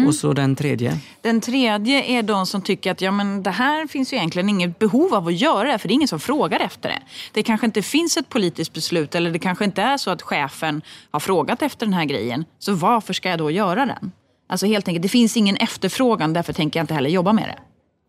[0.08, 0.98] Och så den tredje.
[1.22, 4.80] Den tredje är de som tycker att ja, men det här finns ju egentligen inget
[4.80, 7.00] behov av att göra det, för det är ingen som frågar efter det.
[7.32, 10.82] Det kanske inte finns ett politiskt beslut eller det kanske inte är så att chefen
[11.12, 12.46] har frågat efter den här grejen.
[12.60, 14.12] Så varför ska jag då göra den?
[14.50, 17.60] Alltså helt enkelt, det finns ingen efterfrågan, därför tänker jag inte heller jobba med det.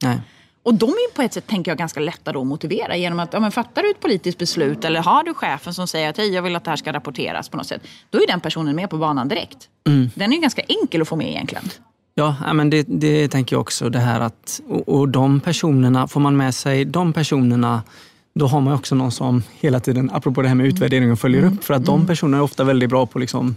[0.07, 0.20] Nej.
[0.67, 3.21] Och de är ju på ett sätt tänker jag, ganska lätta då att motivera genom
[3.21, 6.17] att ja, men fattar du ett politiskt beslut eller har du chefen som säger att
[6.17, 7.83] hej, jag vill att det här ska rapporteras på något sätt.
[8.11, 9.69] Då är den personen med på banan direkt.
[10.15, 11.65] Den är ju ganska enkel att få med egentligen.
[12.15, 13.89] Ja, men det, det tänker jag också.
[13.89, 17.83] Det här att, och, och de personerna, får man med sig de personerna
[18.35, 21.45] då har man också någon som hela tiden, apropå det här med utvärdering och följer
[21.45, 23.57] upp, för att de personerna är ofta väldigt bra på liksom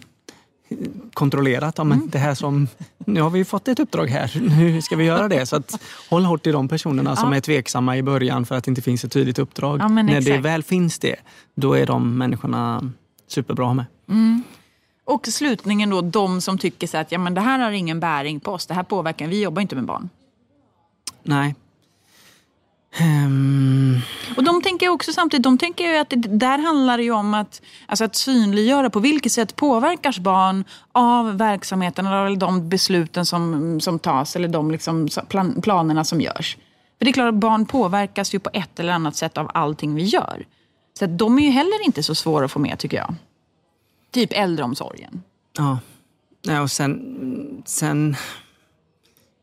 [1.14, 4.82] kontrollera att ja, men det här som, nu har vi fått ett uppdrag här, hur
[4.82, 5.46] ska vi göra det?
[5.46, 7.38] Så att håll hårt i de personerna som Ja.
[7.38, 9.80] är tveksamma i början för att det inte finns ett tydligt uppdrag.
[9.80, 11.16] Ja, När det väl finns det,
[11.56, 12.92] då är de människorna
[13.28, 13.86] superbra med.
[15.06, 18.40] Och slutningen då, de som tycker så att ja, men det här har ingen bäring
[18.40, 20.10] på oss, det här påverkar, vi jobbar inte med barn.
[21.24, 21.56] Nej.
[22.92, 24.02] Ehm,
[24.38, 27.34] Och de tänker också samtidigt, de tänker ju att det, där handlar det ju om
[27.34, 33.82] att, alltså att synliggöra på vilket sätt påverkas barn av verksamheten eller de besluten som,
[33.82, 36.58] som tas eller de liksom plan, planerna som görs.
[36.98, 39.96] För det är klart att barn påverkas ju på ett eller annat sätt av allting
[39.96, 40.46] vi gör.
[41.00, 43.16] Så att de är ju heller inte så svåra att få med tycker jag.
[44.12, 45.24] Typ äldreomsorgen.
[45.58, 45.80] Ja.
[46.42, 48.16] ja och sen, sen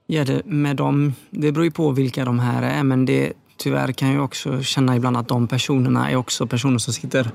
[0.07, 3.93] ja, det med dem, det beror ju på vilka de här är, men det, tyvärr
[3.93, 7.31] kan jag också känna ibland att de personerna är också personer som sitter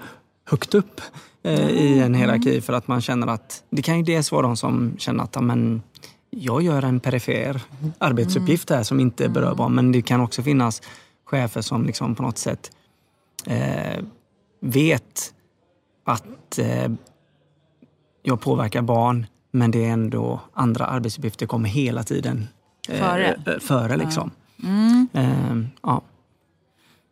[0.45, 1.01] högt upp
[1.43, 4.57] eh, i en hierarki för att man känner att det kan ju dels vara de
[4.57, 5.81] som känner att ja, men,
[6.29, 7.62] jag gör en perifer
[7.97, 10.81] arbetsuppgift här som inte berör barn, men det kan också finnas
[11.25, 12.71] chefer som liksom på något sätt
[13.45, 14.03] eh,
[14.62, 15.34] vet
[16.05, 16.91] att eh,
[18.23, 22.47] jag påverkar barn men det är ändå andra arbetsuppgifter kommer hela tiden
[22.88, 23.36] Före.
[23.46, 24.32] eh, före liksom.
[24.63, 25.08] Mm.
[25.13, 26.02] Eh, ja.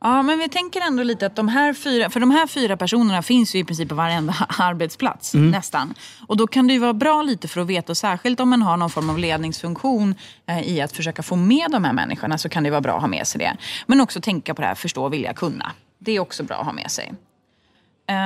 [0.02, 3.22] Ja, men vi tänker ändå lite att de här fyra, för de här fyra personerna
[3.22, 5.94] finns ju i princip på varenda arbetsplats nästan.
[6.28, 8.62] Och då kan det ju vara bra lite för att veta, och särskilt om man
[8.62, 12.50] har någon form av ledningsfunktion eh, i att försöka få med de här människorna så
[12.50, 13.58] kan det vara bra att ha med sig det.
[13.88, 15.72] Men också tänka på det här förstå, vilja, kunna.
[16.00, 17.14] Det är också bra att ha med sig.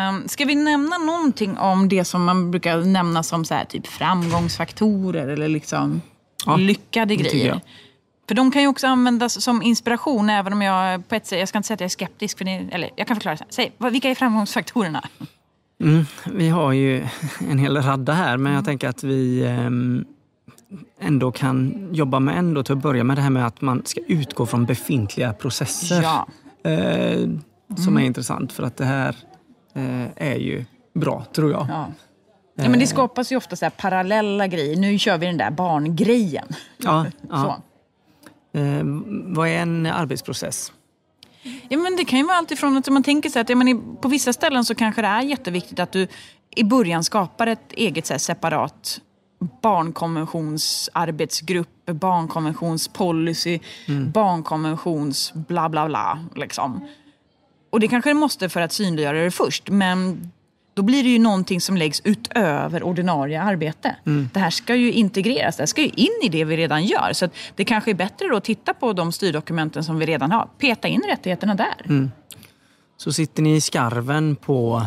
[0.10, 3.88] Um, ska vi nämna någonting om det som man brukar nämna som så här, typ
[3.88, 6.02] framgångsfaktorer eller liksom
[6.46, 7.62] Ja, lyckade grejer?
[8.28, 11.48] För de kan ju också användas som inspiration även om jag på ett sätt, jag
[11.48, 13.36] ska inte säga att jag är skeptisk, för det, eller jag kan förklara.
[13.40, 13.48] här.
[13.50, 15.04] Säg, vilka är framgångsfaktorerna?
[15.82, 17.08] Mm, vi har ju
[17.50, 20.06] en hel radda här men jag tänker att vi ehm,
[21.00, 24.02] ändå kan jobba med ändå till att börja med det här med att man ska
[24.08, 26.02] utgå från befintliga processer.
[26.02, 26.28] Ja.
[26.72, 27.30] Eh,
[27.78, 29.16] som är intressant för att det här
[29.74, 31.66] eh, är ju bra tror jag.
[31.70, 31.88] Ja.
[32.56, 34.76] Ja, men det skapas ju ofta så parallella grejer.
[34.76, 36.48] Nu kör vi den där barngrejen.
[36.78, 37.62] Ja, ja.
[38.54, 38.84] Eh,
[39.36, 40.72] vad är en arbetsprocess?
[41.70, 43.96] Ja, men det kan ju vara allt ifrån att man tänker sig att ja, men
[43.96, 46.08] på vissa ställen så kanske det är jätteviktigt att du
[46.56, 49.02] i början skapar ett eget så här, separat
[49.62, 53.60] barnkonventionsarbetsgrupp, barnkonventionspolicy,
[54.14, 56.26] barnkonventions bla bla bla.
[56.36, 56.88] Liksom.
[57.70, 59.70] Och det kanske det måste för att synliggöra det först.
[59.70, 60.32] Men
[60.74, 63.96] då blir det ju någonting som läggs utöver ordinarie arbete.
[64.06, 64.30] Mm.
[64.34, 67.14] Det här ska ju integreras, det här ska ju in i det vi redan gör.
[67.14, 70.50] Så det kanske är bättre att titta på de styrdokumenten som vi redan har.
[70.58, 71.86] Peta in rättigheterna där.
[71.86, 72.12] Mm.
[72.98, 74.86] Så sitter ni i skarven på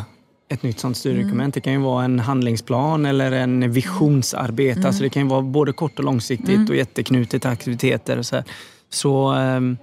[0.49, 1.55] ett nytt sånt styrdokument.
[1.55, 4.79] Det kan ju vara en handlingsplan eller en visionsarbete.
[4.79, 4.87] Mm.
[4.87, 8.19] Alltså det kan ju vara både kort och långsiktigt och jätteknutet aktiviteter.
[8.19, 8.45] Och så, här.
[8.91, 9.77] så ehm,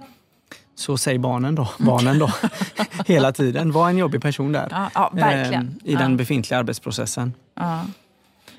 [0.74, 1.68] så säg barnen då.
[1.78, 2.30] Barnen då.
[3.06, 3.72] Hela tiden.
[3.72, 4.68] Var en jobbig person där.
[4.70, 5.30] Ja, ja.
[5.30, 7.32] Ehm, I den befintliga arbetsprocessen.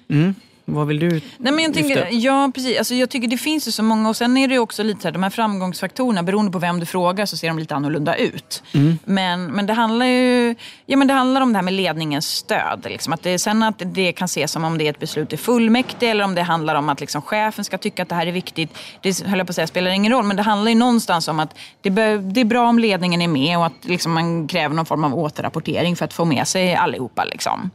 [0.09, 0.35] Mm.
[0.67, 2.07] Vad vill du Nej, men jag, tänker, lyfta upp?
[2.11, 2.77] ja, precis.
[2.77, 4.09] Alltså, jag tycker det finns ju så många.
[4.09, 6.85] Och sen är det också lite så här, de här framgångsfaktorerna, beroende på vem du
[6.85, 8.63] frågar så ser de lite annorlunda ut.
[8.73, 8.97] Mm.
[9.05, 12.85] Men, men det handlar ju ja, men det handlar om det här med ledningens stöd.
[12.89, 13.13] Liksom.
[13.13, 16.09] Att det, sen att det kan ses som om det är ett beslut i fullmäktige
[16.09, 18.77] eller om det handlar om att liksom, chefen ska tycka att det här är viktigt.
[19.01, 20.25] Det höll jag på att säga, spelar ingen roll.
[20.25, 23.27] Men det handlar ju någonstans om att det, bör, det är bra om ledningen är
[23.27, 26.75] med och att liksom, man kräver någon form av återrapportering för att få med sig
[26.75, 27.23] allihopa.
[27.23, 27.71] Liksom.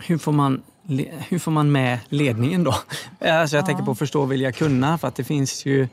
[0.00, 0.62] Hur får man,
[1.28, 2.74] hur får man med ledningen då?
[3.20, 4.98] Alltså jag tänker på förstå, vilja, kunna.
[4.98, 5.88] För att det finns ju...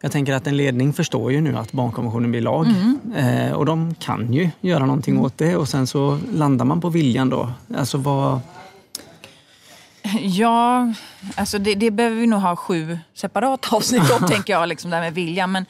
[0.00, 2.66] Jag tänker att en ledning förstår ju nu att barnkonventionen blir lag.
[3.16, 5.56] Eh, och de kan ju göra någonting åt det.
[5.56, 7.52] Och sen så landar man på viljan då.
[7.76, 8.40] Alltså vad...
[10.20, 10.92] Ja,
[11.34, 14.96] alltså det, det behöver vi nog ha sju separata avsnitt om, tänker jag, liksom det
[14.96, 15.52] här med viljan.
[15.52, 15.66] Men,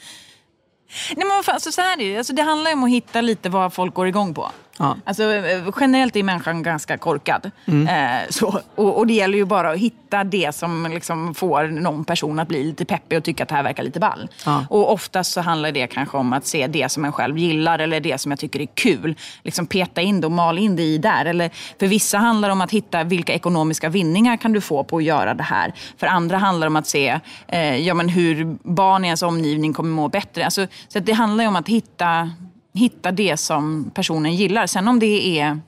[1.16, 2.18] nej, men vad fan, alltså, så här är det.
[2.18, 4.50] Alltså, det handlar ju om att hitta lite vad folk går igång på.
[4.81, 4.97] Ja.
[5.05, 7.51] Alltså, eh, generellt är människan ganska korkad.
[7.66, 12.05] Eh, så, och, och det gäller ju bara att hitta det som liksom får någon
[12.05, 14.29] person att bli lite peppig och tycka att det här verkar lite ball.
[14.47, 14.64] Ja.
[14.71, 18.01] Och oftast så handlar det kanske om att se det som en själv gillar eller
[18.01, 19.16] det som jag tycker är kul.
[19.43, 21.25] Liksom peta in det och mal in det i där.
[21.25, 24.97] Eller för vissa handlar det om att hitta vilka ekonomiska vinningar kan du få på
[24.97, 25.73] att göra det här.
[25.97, 29.73] För andra handlar det om att se eh, ja, men hur barn i ens omgivning
[29.73, 30.45] kommer må bättre.
[30.45, 32.31] Alltså, så det handlar ju om att hitta,
[32.75, 34.67] hitta det som personen gillar.
[34.67, 35.61] Sen om det är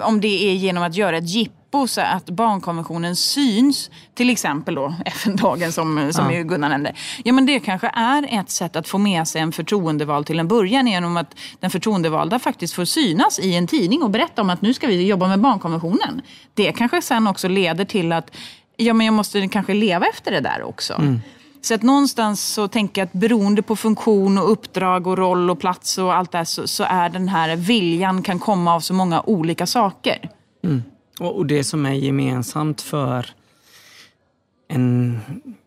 [0.00, 4.94] om det är genom att göra ett jippo så att barnkonventionen syns, till exempel då
[5.06, 6.42] FN-dagen som, som Ja.
[6.42, 6.94] Gunnar nämnde.
[7.24, 10.48] Ja men det kanske är ett sätt att få med sig en förtroendevald till en
[10.48, 14.62] början genom att den förtroendevalda faktiskt får synas i en tidning och berätta om att
[14.62, 16.22] nu ska vi jobba med barnkonventionen.
[16.54, 18.36] Det kanske sen också leder till att
[18.76, 20.94] ja, men jag måste kanske leva efter det där också.
[21.62, 25.60] Så att någonstans så tänker jag att beroende på funktion och uppdrag och roll och
[25.60, 28.94] plats och allt det här så, så är den här viljan kan komma av så
[28.94, 30.28] många olika saker.
[31.20, 33.26] Och, och det som är gemensamt för
[34.68, 35.18] en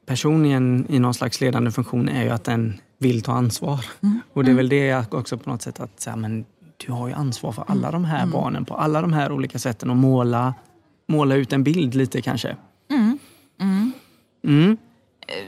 [0.05, 3.85] person i, en, i någon slags ledande funktion är ju att den vill ta ansvar.
[4.33, 6.45] Och det är väl det också på något sätt att säga, men
[6.85, 9.89] du har ju ansvar för alla de här barnen på alla de här olika sätten
[9.89, 10.53] och måla,
[11.07, 12.55] måla ut en bild lite kanske.
[14.43, 14.77] Mm.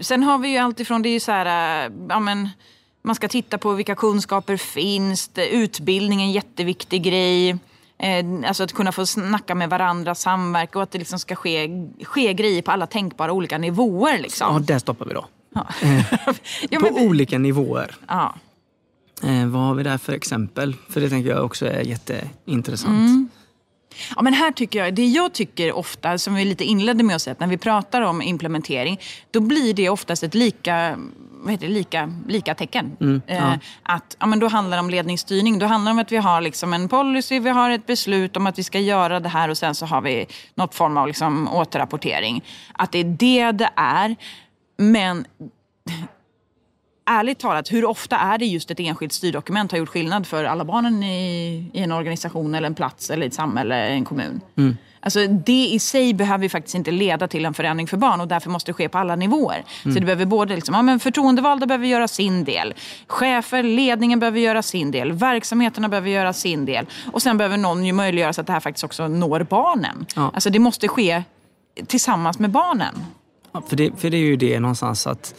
[0.01, 2.49] Sen har vi ju alltifrån, det är ju så här, äh, ja men
[3.01, 7.49] man ska titta på vilka kunskaper finns, utbildning är en jätteviktig grej.
[7.97, 11.69] Eh, alltså att kunna få snacka med varandra, samverka och att det liksom ska ske,
[12.03, 14.13] ske grejer på alla tänkbara olika nivåer.
[14.15, 14.65] Ja, Liksom.
[14.65, 15.25] där stoppar vi då.
[15.55, 15.67] Ja,
[16.79, 17.95] På men, olika nivåer.
[18.07, 18.35] ja.
[19.23, 20.75] Eh, vad har vi där för exempel?
[20.89, 22.89] För det tänker jag också är jätteintressant.
[23.09, 23.29] Mm.
[24.15, 27.21] Ja, men här tycker jag, det jag tycker ofta, som vi lite inledde med att
[27.21, 28.99] säga, att när vi pratar om implementering,
[29.31, 30.97] då blir det oftast ett lika,
[31.31, 32.97] vad heter det, lika, lika tecken.
[33.01, 33.33] Mm, ja.
[33.33, 33.53] Eh,
[33.83, 35.59] att, ja, men då handlar det om ledningsstyrning.
[35.59, 38.47] Då handlar det om att vi har liksom en policy, vi har ett beslut om
[38.47, 41.47] att vi ska göra det här och sen så har vi något form av liksom
[41.47, 42.43] återrapportering.
[42.73, 44.15] Att det är det det är.
[44.77, 45.25] Men
[47.05, 50.65] ärligt talat, hur ofta är det just ett enskilt styrdokument har gjort skillnad för alla
[50.65, 54.41] barnen i, i en organisation eller en plats eller ett samhälle, en kommun?
[54.99, 58.27] Alltså det i sig behöver ju faktiskt inte leda till en förändring för barn och
[58.27, 59.63] därför måste det ske på alla nivåer.
[59.83, 62.73] Så det behöver både liksom, ja, men förtroendevalda behöver göra sin del,
[63.07, 67.85] chefer, ledningen behöver göra sin del, verksamheterna behöver göra sin del och sen behöver någon
[67.85, 70.05] ju möjliggöra så att det här faktiskt också når barnen.
[70.15, 70.31] Ja.
[70.33, 71.23] Alltså det måste ske
[71.87, 72.95] tillsammans med barnen.
[73.51, 75.35] Ja, för, det, för det är ju det någonstans att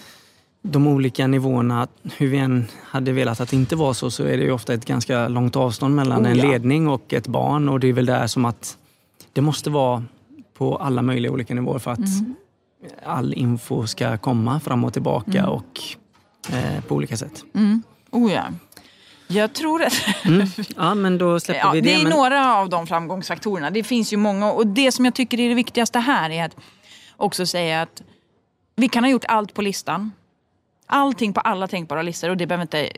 [0.70, 4.36] de olika nivåerna, hur vi än hade velat att det inte var så, så är
[4.36, 6.50] det ju ofta ett ganska långt avstånd mellan Oh, en ja.
[6.50, 7.68] ledning och ett barn.
[7.68, 8.78] Och det är väl där som att
[9.32, 10.04] det måste vara
[10.58, 12.34] på alla möjliga olika nivåer för att Mm.
[13.04, 15.50] all info ska komma fram och tillbaka Mm.
[15.50, 15.80] och
[16.52, 17.44] eh, på olika sätt.
[18.10, 18.44] Oh ja.
[19.28, 19.92] Jag tror att...
[20.76, 21.88] Ja, men då släpper Ja, vi det.
[21.88, 22.12] det är men...
[22.12, 23.70] några av de framgångsfaktorerna.
[23.70, 24.52] Det finns ju många.
[24.52, 26.56] Och det som jag tycker är det viktigaste här är att
[27.16, 28.02] också säga att
[28.76, 30.12] vi kan ha gjort allt på listan.
[30.86, 32.90] Allting på alla tänkbara listor och det behöver inte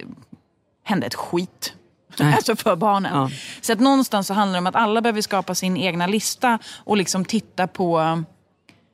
[0.84, 1.72] hända ett skit.
[2.18, 2.32] Nej.
[2.36, 3.14] Alltså för barnen.
[3.14, 3.30] Ja.
[3.61, 6.97] Så att någonstans så handlar det om att alla behöver skapa sin egna lista och
[6.97, 8.22] liksom titta på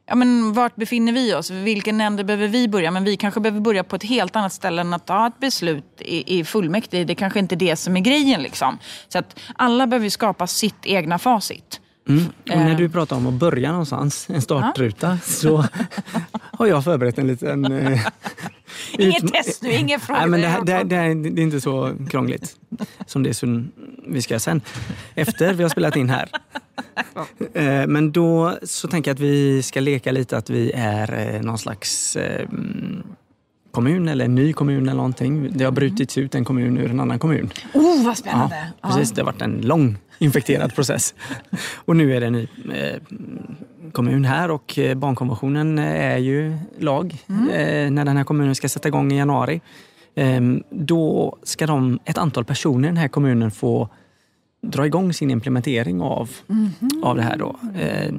[0.06, 1.50] ja, men vart befinner vi oss?
[1.50, 2.90] Vilken ände behöver vi börja?
[2.90, 5.84] Men vi kanske behöver börja på ett helt annat ställe än att ta ett beslut
[5.98, 7.04] i, i fullmäktige.
[7.04, 8.42] Det kanske inte är det som är grejen.
[8.42, 8.78] Liksom.
[9.08, 11.80] Så att alla behöver skapa sitt egna facit.
[12.08, 12.24] Mm.
[12.26, 15.64] Och när du pratar om att börja någonstans, en startruta, så
[16.32, 17.98] har jag förberett en liten...
[18.98, 20.20] Inget test nu, ingen fråga.
[20.20, 22.56] Nej, men det, här, det, här, det, här, det är inte så krångligt
[23.06, 23.72] som det som
[24.06, 24.60] vi ska sen.
[25.14, 26.28] Efter vi har spelat in här.
[27.54, 31.42] Eh, men då så tänker jag att vi ska leka lite att vi är eh,
[31.42, 32.48] någon slags eh,
[33.70, 35.48] kommun eller en ny kommun eller någonting.
[35.52, 37.50] Det har brutits ut en kommun ur en annan kommun.
[37.74, 38.72] Oh, vad spännande!
[38.82, 41.14] Ja, precis, det har varit en lång infekterad process.
[41.74, 43.00] Och nu är det en ny eh,
[43.92, 47.48] kommun här och eh, barnkonventionen är ju lag mm.
[47.48, 49.60] eh, när den här kommunen ska sätta igång i januari.
[50.14, 50.40] Eh,
[50.70, 53.88] då ska de, ett antal personer i den här kommunen få
[54.62, 56.70] dra igång sin implementering av, mm.
[57.02, 57.36] av det här.
[57.36, 57.56] Då.
[57.78, 58.12] Eh,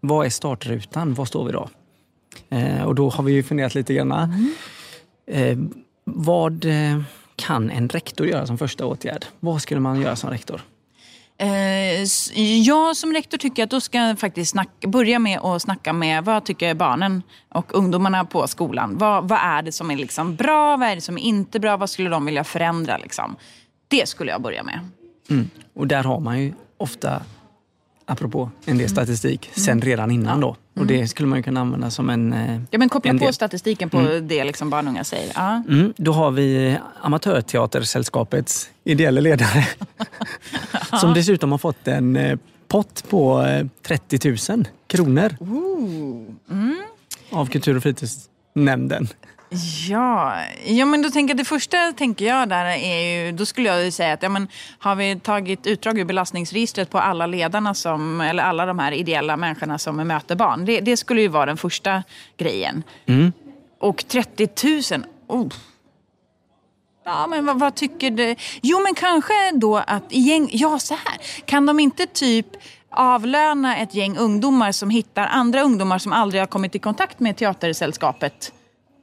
[0.00, 1.14] vad är startrutan?
[1.14, 1.68] Var står vi då?
[2.50, 4.12] Eh, och då har vi ju funderat lite grann.
[4.12, 4.52] Mm.
[5.26, 5.58] Eh,
[6.04, 7.00] vad eh,
[7.36, 9.24] kan en rektor göra som första åtgärd?
[9.40, 10.60] Vad skulle man göra som rektor?
[11.40, 12.04] Eh,
[12.62, 16.24] jag som rektor tycker att då ska jag faktiskt snacka, börja med att snacka med
[16.24, 18.98] vad tycker barnen och ungdomarna på skolan.
[18.98, 20.76] Vad, vad är det som är liksom bra?
[20.76, 21.76] Vad är det som är inte bra?
[21.76, 22.98] Vad skulle de vilja förändra?
[22.98, 23.36] Liksom?
[23.88, 24.80] Det skulle jag börja med.
[25.30, 25.50] Mm.
[25.74, 27.22] Och där har man ju ofta
[28.08, 29.64] apropå en del statistik, mm.
[29.64, 30.56] sen redan innan då.
[30.74, 31.08] Och det mm.
[31.08, 34.28] skulle man ju kunna använda som en eh, Ja, men koppla på statistiken på mm.
[34.28, 35.32] det liksom barn och unga säger.
[35.34, 35.62] Ja.
[35.68, 35.92] Mm.
[35.96, 39.66] Då har vi Amatörteatersällskapets ideella ledare
[40.96, 43.44] som dessutom har fått en eh, pott på
[43.82, 45.36] 30 eh, 000 kronor
[46.50, 46.82] mm.
[47.30, 49.08] av Kultur och fritidsnämnden.
[49.88, 50.36] Ja,
[50.66, 53.92] ja men då tänker jag, det första tänker jag där är ju, då skulle jag
[53.92, 58.42] säga att ja, men, har vi tagit utdrag ur belastningsregistret på alla ledarna som, eller
[58.42, 60.64] alla de här ideella människorna som möter barn.
[60.64, 62.02] Det, det skulle ju vara den första
[62.36, 62.82] grejen.
[63.06, 63.32] Mm.
[63.80, 64.48] Och 30
[64.92, 65.48] 000, oh.
[67.08, 68.34] Ja, men vad, vad, tycker du?
[68.62, 72.46] Jo, men kanske då att gäng, ja så här, kan de inte typ
[72.90, 77.36] avlöna ett gäng ungdomar som hittar andra ungdomar som aldrig har kommit i kontakt med
[77.36, 78.52] teatersällskapet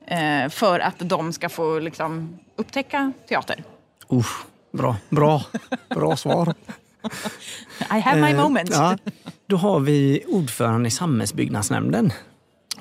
[0.07, 3.63] eh, för att de ska få liksom, upptäcka teater.
[4.13, 4.25] Uh,
[4.71, 5.41] bra, bra,
[5.89, 6.53] bra svar.
[7.79, 8.71] I have my eh, moments.
[8.77, 8.97] Ja,
[9.47, 12.13] då har vi ordförande i samhällsbyggnadsnämnden.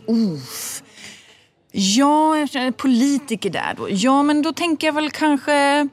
[0.09, 0.39] Uh.
[1.77, 2.47] Ja,
[2.77, 3.87] politiker där då.
[3.91, 5.89] Ja, men då tänker jag väl kanske...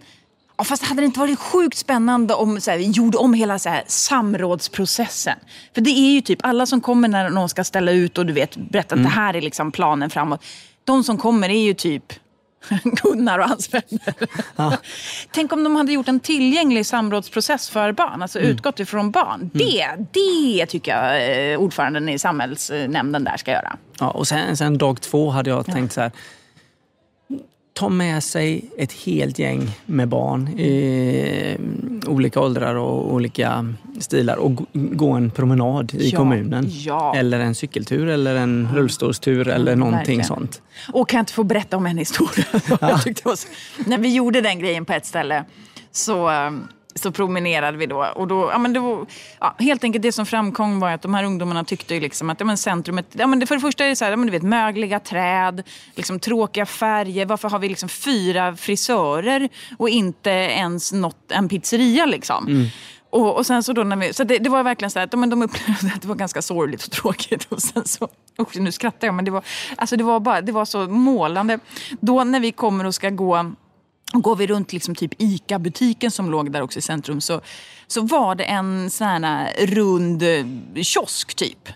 [0.58, 3.60] Ja, fast hade det inte varit sjukt spännande om så här, vi gjorde om hela
[3.60, 5.38] så här, samrådsprocessen?
[5.74, 8.34] För det är ju typ alla som kommer när någon ska ställa ut och du
[8.34, 9.04] vet, berätta att mm.
[9.04, 10.44] det här är liksom planen framåt
[10.84, 12.14] de som kommer är ju typ
[12.84, 14.14] Gunnar och hans vänner.
[14.56, 14.78] Ja.
[15.32, 18.52] Tänk om de hade gjort en tillgänglig samrådsprocess för barn, alltså mm.
[18.52, 19.40] utgått ifrån barn.
[19.40, 19.50] Mm.
[19.54, 23.78] Det, det tycker jag eh, ordföranden i samhällsnämnden där ska göra.
[24.00, 25.74] Ja, och sen, sen dag två hade jag ja.
[25.74, 26.12] tänkt så här,
[27.74, 31.58] ta med sig ett helt gäng med barn i
[32.08, 36.66] olika åldrar och olika stilar och gå en promenad i ja, kommunen.
[36.70, 37.16] Ja.
[37.16, 40.24] Eller en cykeltur eller en rullstolstur eller någonting verkligen.
[40.24, 40.62] sånt.
[40.94, 42.46] Och kan jag inte få berätta om en historia?
[42.82, 43.00] Ja.
[43.86, 45.44] när vi gjorde den grejen på ett ställe
[45.92, 46.30] så
[46.96, 48.06] så promenerade vi då.
[48.16, 49.06] Och då ja, men var,
[49.40, 52.40] ja, helt enkelt det som framkom var att de här ungdomarna tyckte ju liksom att
[52.40, 53.06] ja, men centrumet...
[53.12, 55.00] Ja, men det, för det första är det så här, ja, men du vet, mögliga
[55.00, 55.64] träd,
[55.96, 57.26] liksom, tråkiga färger.
[57.26, 62.06] Varför har vi liksom fyra frisörer och inte ens något, en pizzeria?
[62.06, 62.48] Liksom?
[62.48, 62.68] Mm.
[63.10, 65.30] Och, och, sen så då när vi, så det, det var verkligen så att men
[65.30, 67.48] de upplevde att det var ganska sorgligt och tråkigt.
[67.50, 68.08] Och sen så,
[68.40, 69.44] usch, nu skrattar jag men det var,
[69.76, 71.60] alltså det var, bara, det var så målande.
[72.00, 73.54] Då när vi kommer och ska gå
[74.14, 77.42] och går vi runt liksom typ ICA-butiken som låg där också i centrum så,
[77.88, 80.46] så var det en sån här rund eh,
[80.84, 81.70] kiosk typ.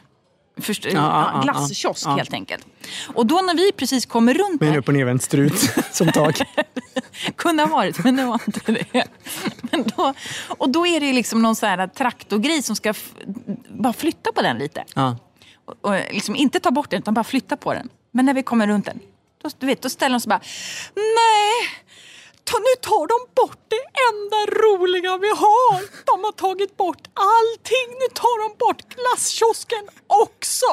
[0.57, 2.67] Först, ja, ja, glasskiosk ja, helt enkelt.
[3.13, 5.59] Och då när vi precis kommer runt Med en upp och nervänd strut
[5.91, 6.41] som tak.
[7.36, 9.07] Kunde ha varit, men det var inte det.
[9.61, 10.13] Men då,
[10.47, 12.93] och då är det liksom någon sån här traktorgrej som ska
[13.69, 14.83] bara flytta på den lite.
[15.65, 17.89] Och, och liksom inte ta bort den, utan bara flytta på den.
[18.11, 18.99] Men när vi kommer runt den,
[19.41, 20.41] då, du vet, då ställer de sig bara
[20.95, 21.86] Nej!
[22.47, 25.79] Ta, nu tar de bort det enda roliga vi har.
[26.09, 27.87] De har tagit bort allting.
[28.01, 29.85] Nu tar de bort glasskiosken
[30.23, 30.71] också.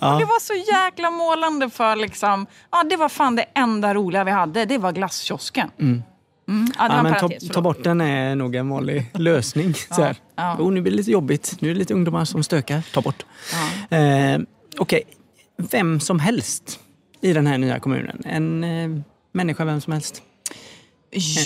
[0.00, 0.18] Ja.
[0.18, 4.30] Det var så jäkla målande för liksom, ja det var fan det enda roliga vi
[4.30, 5.70] hade, det var glasskiosken.
[5.80, 6.02] Mm.
[6.48, 6.66] Mm.
[6.78, 9.74] Ja, ja, men ta, ta, bort den är nog en vanlig lösning.
[9.74, 10.16] Så här.
[10.36, 10.56] Ja.
[10.58, 13.26] Oh, nu blir det lite jobbigt, nu är det lite ungdomar som stökar, ta bort.
[13.52, 13.96] Ja.
[13.96, 14.40] Eh,
[14.78, 15.02] Okej, okay.
[15.56, 16.80] vem som helst
[17.20, 18.22] i den här nya kommunen.
[18.24, 19.02] En eh,
[19.34, 20.22] människa vem som helst?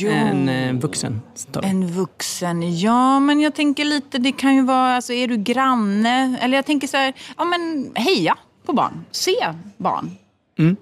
[0.00, 0.10] Jo.
[0.10, 1.20] En, eh, vuxen.
[1.50, 1.60] det.
[1.64, 6.38] En vuxen, ja men jag tänker lite, det kan ju vara, alltså är du granne?
[6.40, 8.36] Eller jag tänker så här, ja men heja
[8.66, 9.04] på barn.
[9.10, 10.16] Se barn.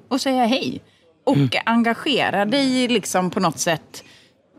[0.09, 0.81] Och säga hej.
[1.25, 4.05] Och engagera dig liksom på något sätt.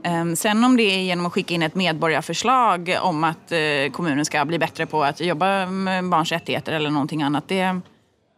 [0.04, 4.26] Ehm, Sen om det är genom att skicka in ett medborgarförslag om att eh, kommunen
[4.26, 7.48] ska bli bättre på att jobba med barns rättigheter eller någonting annat.
[7.48, 7.80] Det,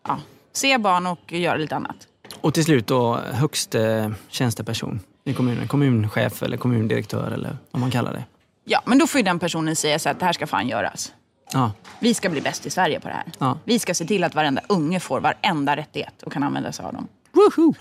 [0.08, 0.20] ja,
[0.54, 2.08] se barn och göra lite annat.
[2.42, 5.68] Och till slut då högste tjänsteperson i kommunen.
[5.68, 8.24] Kommunchef eller kommundirektör eller vad man kallar det.
[8.66, 11.12] Ja, men då får ju den personen säga så att det här ska fan göras.
[11.54, 13.26] Ja, Vi ska bli bäst i Sverige på det här.
[13.40, 13.58] Ja.
[13.64, 16.94] Vi ska se till att varenda unge får varenda rättighet och kan använda sig av
[16.94, 17.08] dem.
[17.32, 17.74] Woohoo!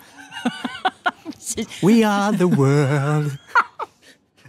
[1.82, 3.38] We are the world.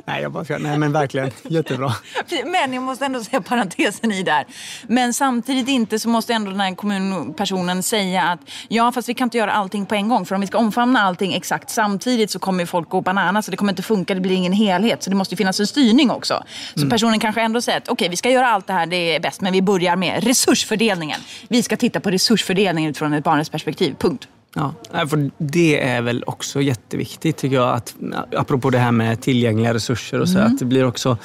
[0.10, 1.32] Nej, jag bara ska, Nej, men verkligen.
[1.43, 1.93] Jättebra.
[2.45, 4.45] Men jag måste ändå säga parentesen i där.
[4.88, 9.26] Men samtidigt inte så måste ändå den här kommunpersonen säga att ja, fast vi kan
[9.26, 10.26] inte göra allting på en gång.
[10.26, 13.57] För om vi ska omfamna allting exakt samtidigt så kommer folk gå bananas så det
[13.57, 15.03] kommer inte funka, det blir ingen helhet.
[15.03, 16.43] Så det måste ju finnas en styrning också.
[16.76, 19.20] Så personen kanske ändå säger att okej, vi ska göra allt det här, det är
[19.20, 19.41] bäst.
[19.41, 21.20] Men vi börjar med resursfördelningen.
[21.47, 23.95] Vi ska titta på resursfördelningen utifrån ett barnets perspektiv.
[23.99, 24.28] Punkt.
[24.55, 24.73] Ja,
[25.07, 27.73] för det är väl också jätteviktigt tycker jag.
[27.75, 27.95] Att,
[28.35, 30.39] apropå det här med tillgängliga resurser och så.
[30.39, 31.17] Att det blir också...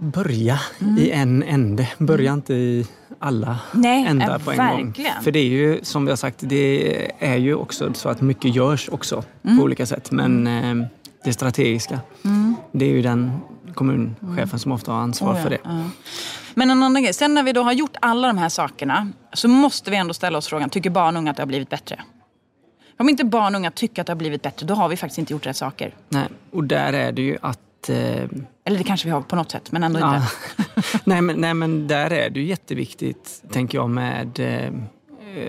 [0.00, 0.60] Börja
[0.98, 1.88] i en ände.
[1.98, 2.86] Börja inte i
[3.18, 4.92] alla Nej, ändar på en verkligen.
[4.92, 5.22] gång.
[5.22, 8.54] För det är ju som vi har sagt, det är ju också så att mycket
[8.54, 10.10] görs också på olika sätt.
[10.10, 10.86] Men eh,
[11.24, 12.00] det strategiska,
[12.72, 13.30] det är ju den
[13.74, 15.58] kommunchefen som ofta har ansvar Oh ja, för det.
[15.64, 15.84] ja.
[16.54, 19.48] Men en annan grej, sen när vi då har gjort alla de här sakerna så
[19.48, 22.00] måste vi ändå ställa oss frågan, tycker barn och unga att det har blivit bättre?
[22.98, 25.18] Om inte barn och unga tycker att det har blivit bättre, då har vi faktiskt
[25.18, 25.94] inte gjort rätt saker.
[26.08, 27.96] Nej, och där är det ju att eh,
[28.64, 30.16] Eller det kanske vi har på något sätt, men ändå Ja.
[30.16, 30.28] inte.
[31.04, 34.70] nej, men, nej, men där är det ju jätteviktigt, tänker jag, med eh, eh,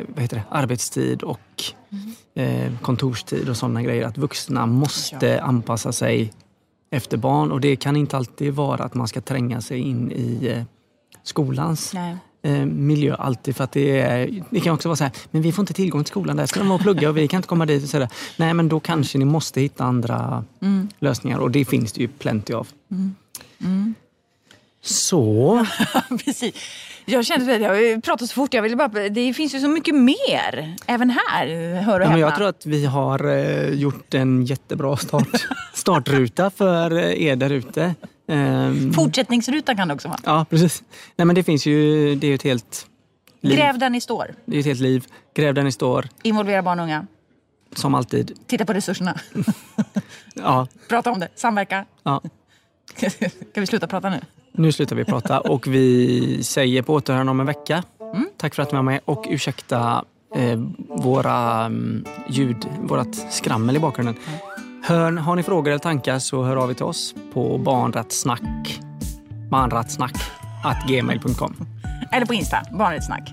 [0.08, 0.44] vad heter det?
[0.50, 1.40] arbetstid och
[2.36, 4.06] eh, kontorstid och sådana grejer.
[4.08, 6.34] Att vuxna måste anpassa sig
[6.92, 7.52] efter barn.
[7.52, 10.64] Och det kan inte alltid vara att man ska tränga sig in i eh,
[11.24, 12.18] skolans Nej.
[12.42, 13.56] eh, miljö alltid.
[13.56, 16.04] För att det, är, det kan också vara så här, men vi får inte tillgång
[16.04, 17.84] till skolan, där ska de vara och plugga och vi kan inte komma dit.
[17.84, 18.10] Och så där.
[18.38, 20.44] Nej, men då kanske ni måste hitta andra
[21.00, 22.68] lösningar och det finns det ju plenty av.
[24.82, 25.66] Så,
[26.26, 26.56] Precis.
[27.06, 28.54] Jag kände att jag pratade så fort.
[28.54, 30.76] Jag ville bara, det finns ju så mycket mer.
[30.86, 34.98] Även här, hör och ja, men jag tror att vi har eh, gjort en jättebra
[34.98, 37.96] start, startruta för er där ute.
[38.28, 40.20] Ehm, Fortsättningsrutan kan det också vara.
[40.26, 40.84] ja, precis.
[41.16, 42.88] Nej, men det finns ju, det är ju ett helt
[43.42, 43.58] liv.
[43.58, 44.36] Gräv där ni står.
[44.46, 45.06] Det är ett helt liv.
[45.36, 47.08] Gräv där ni står, Involvera barn och unga.
[47.76, 48.40] som alltid.
[48.48, 49.20] Titta på resurserna.
[50.36, 51.28] Ja, Prata om det.
[51.36, 51.86] Samverka.
[52.04, 52.22] ja.
[53.52, 54.20] Ska vi sluta prata nu?
[54.52, 57.84] Nu slutar vi prata och vi säger på återhörande om en vecka.
[58.38, 60.06] Tack för att ni var med och ursäkta
[60.36, 60.60] eh,
[60.90, 64.16] våra mm, ljud, vårat skrammel i bakgrunden.
[64.86, 68.80] Hör, har ni frågor eller tankar så hör av er till oss på barnrattsnack,
[69.52, 70.16] barnrattsnack
[70.64, 71.56] at gmail.com.
[72.12, 72.64] Eller på Insta.
[72.72, 73.32] Barnrättssnack.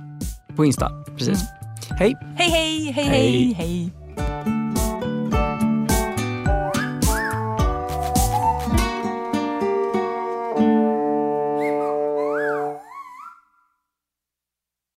[0.57, 1.45] På Insta, precis.
[1.99, 2.17] Hej!
[2.37, 3.55] Hej, hej, hej, Hej.
[3.55, 3.93] hej,
[4.45, 4.60] hej.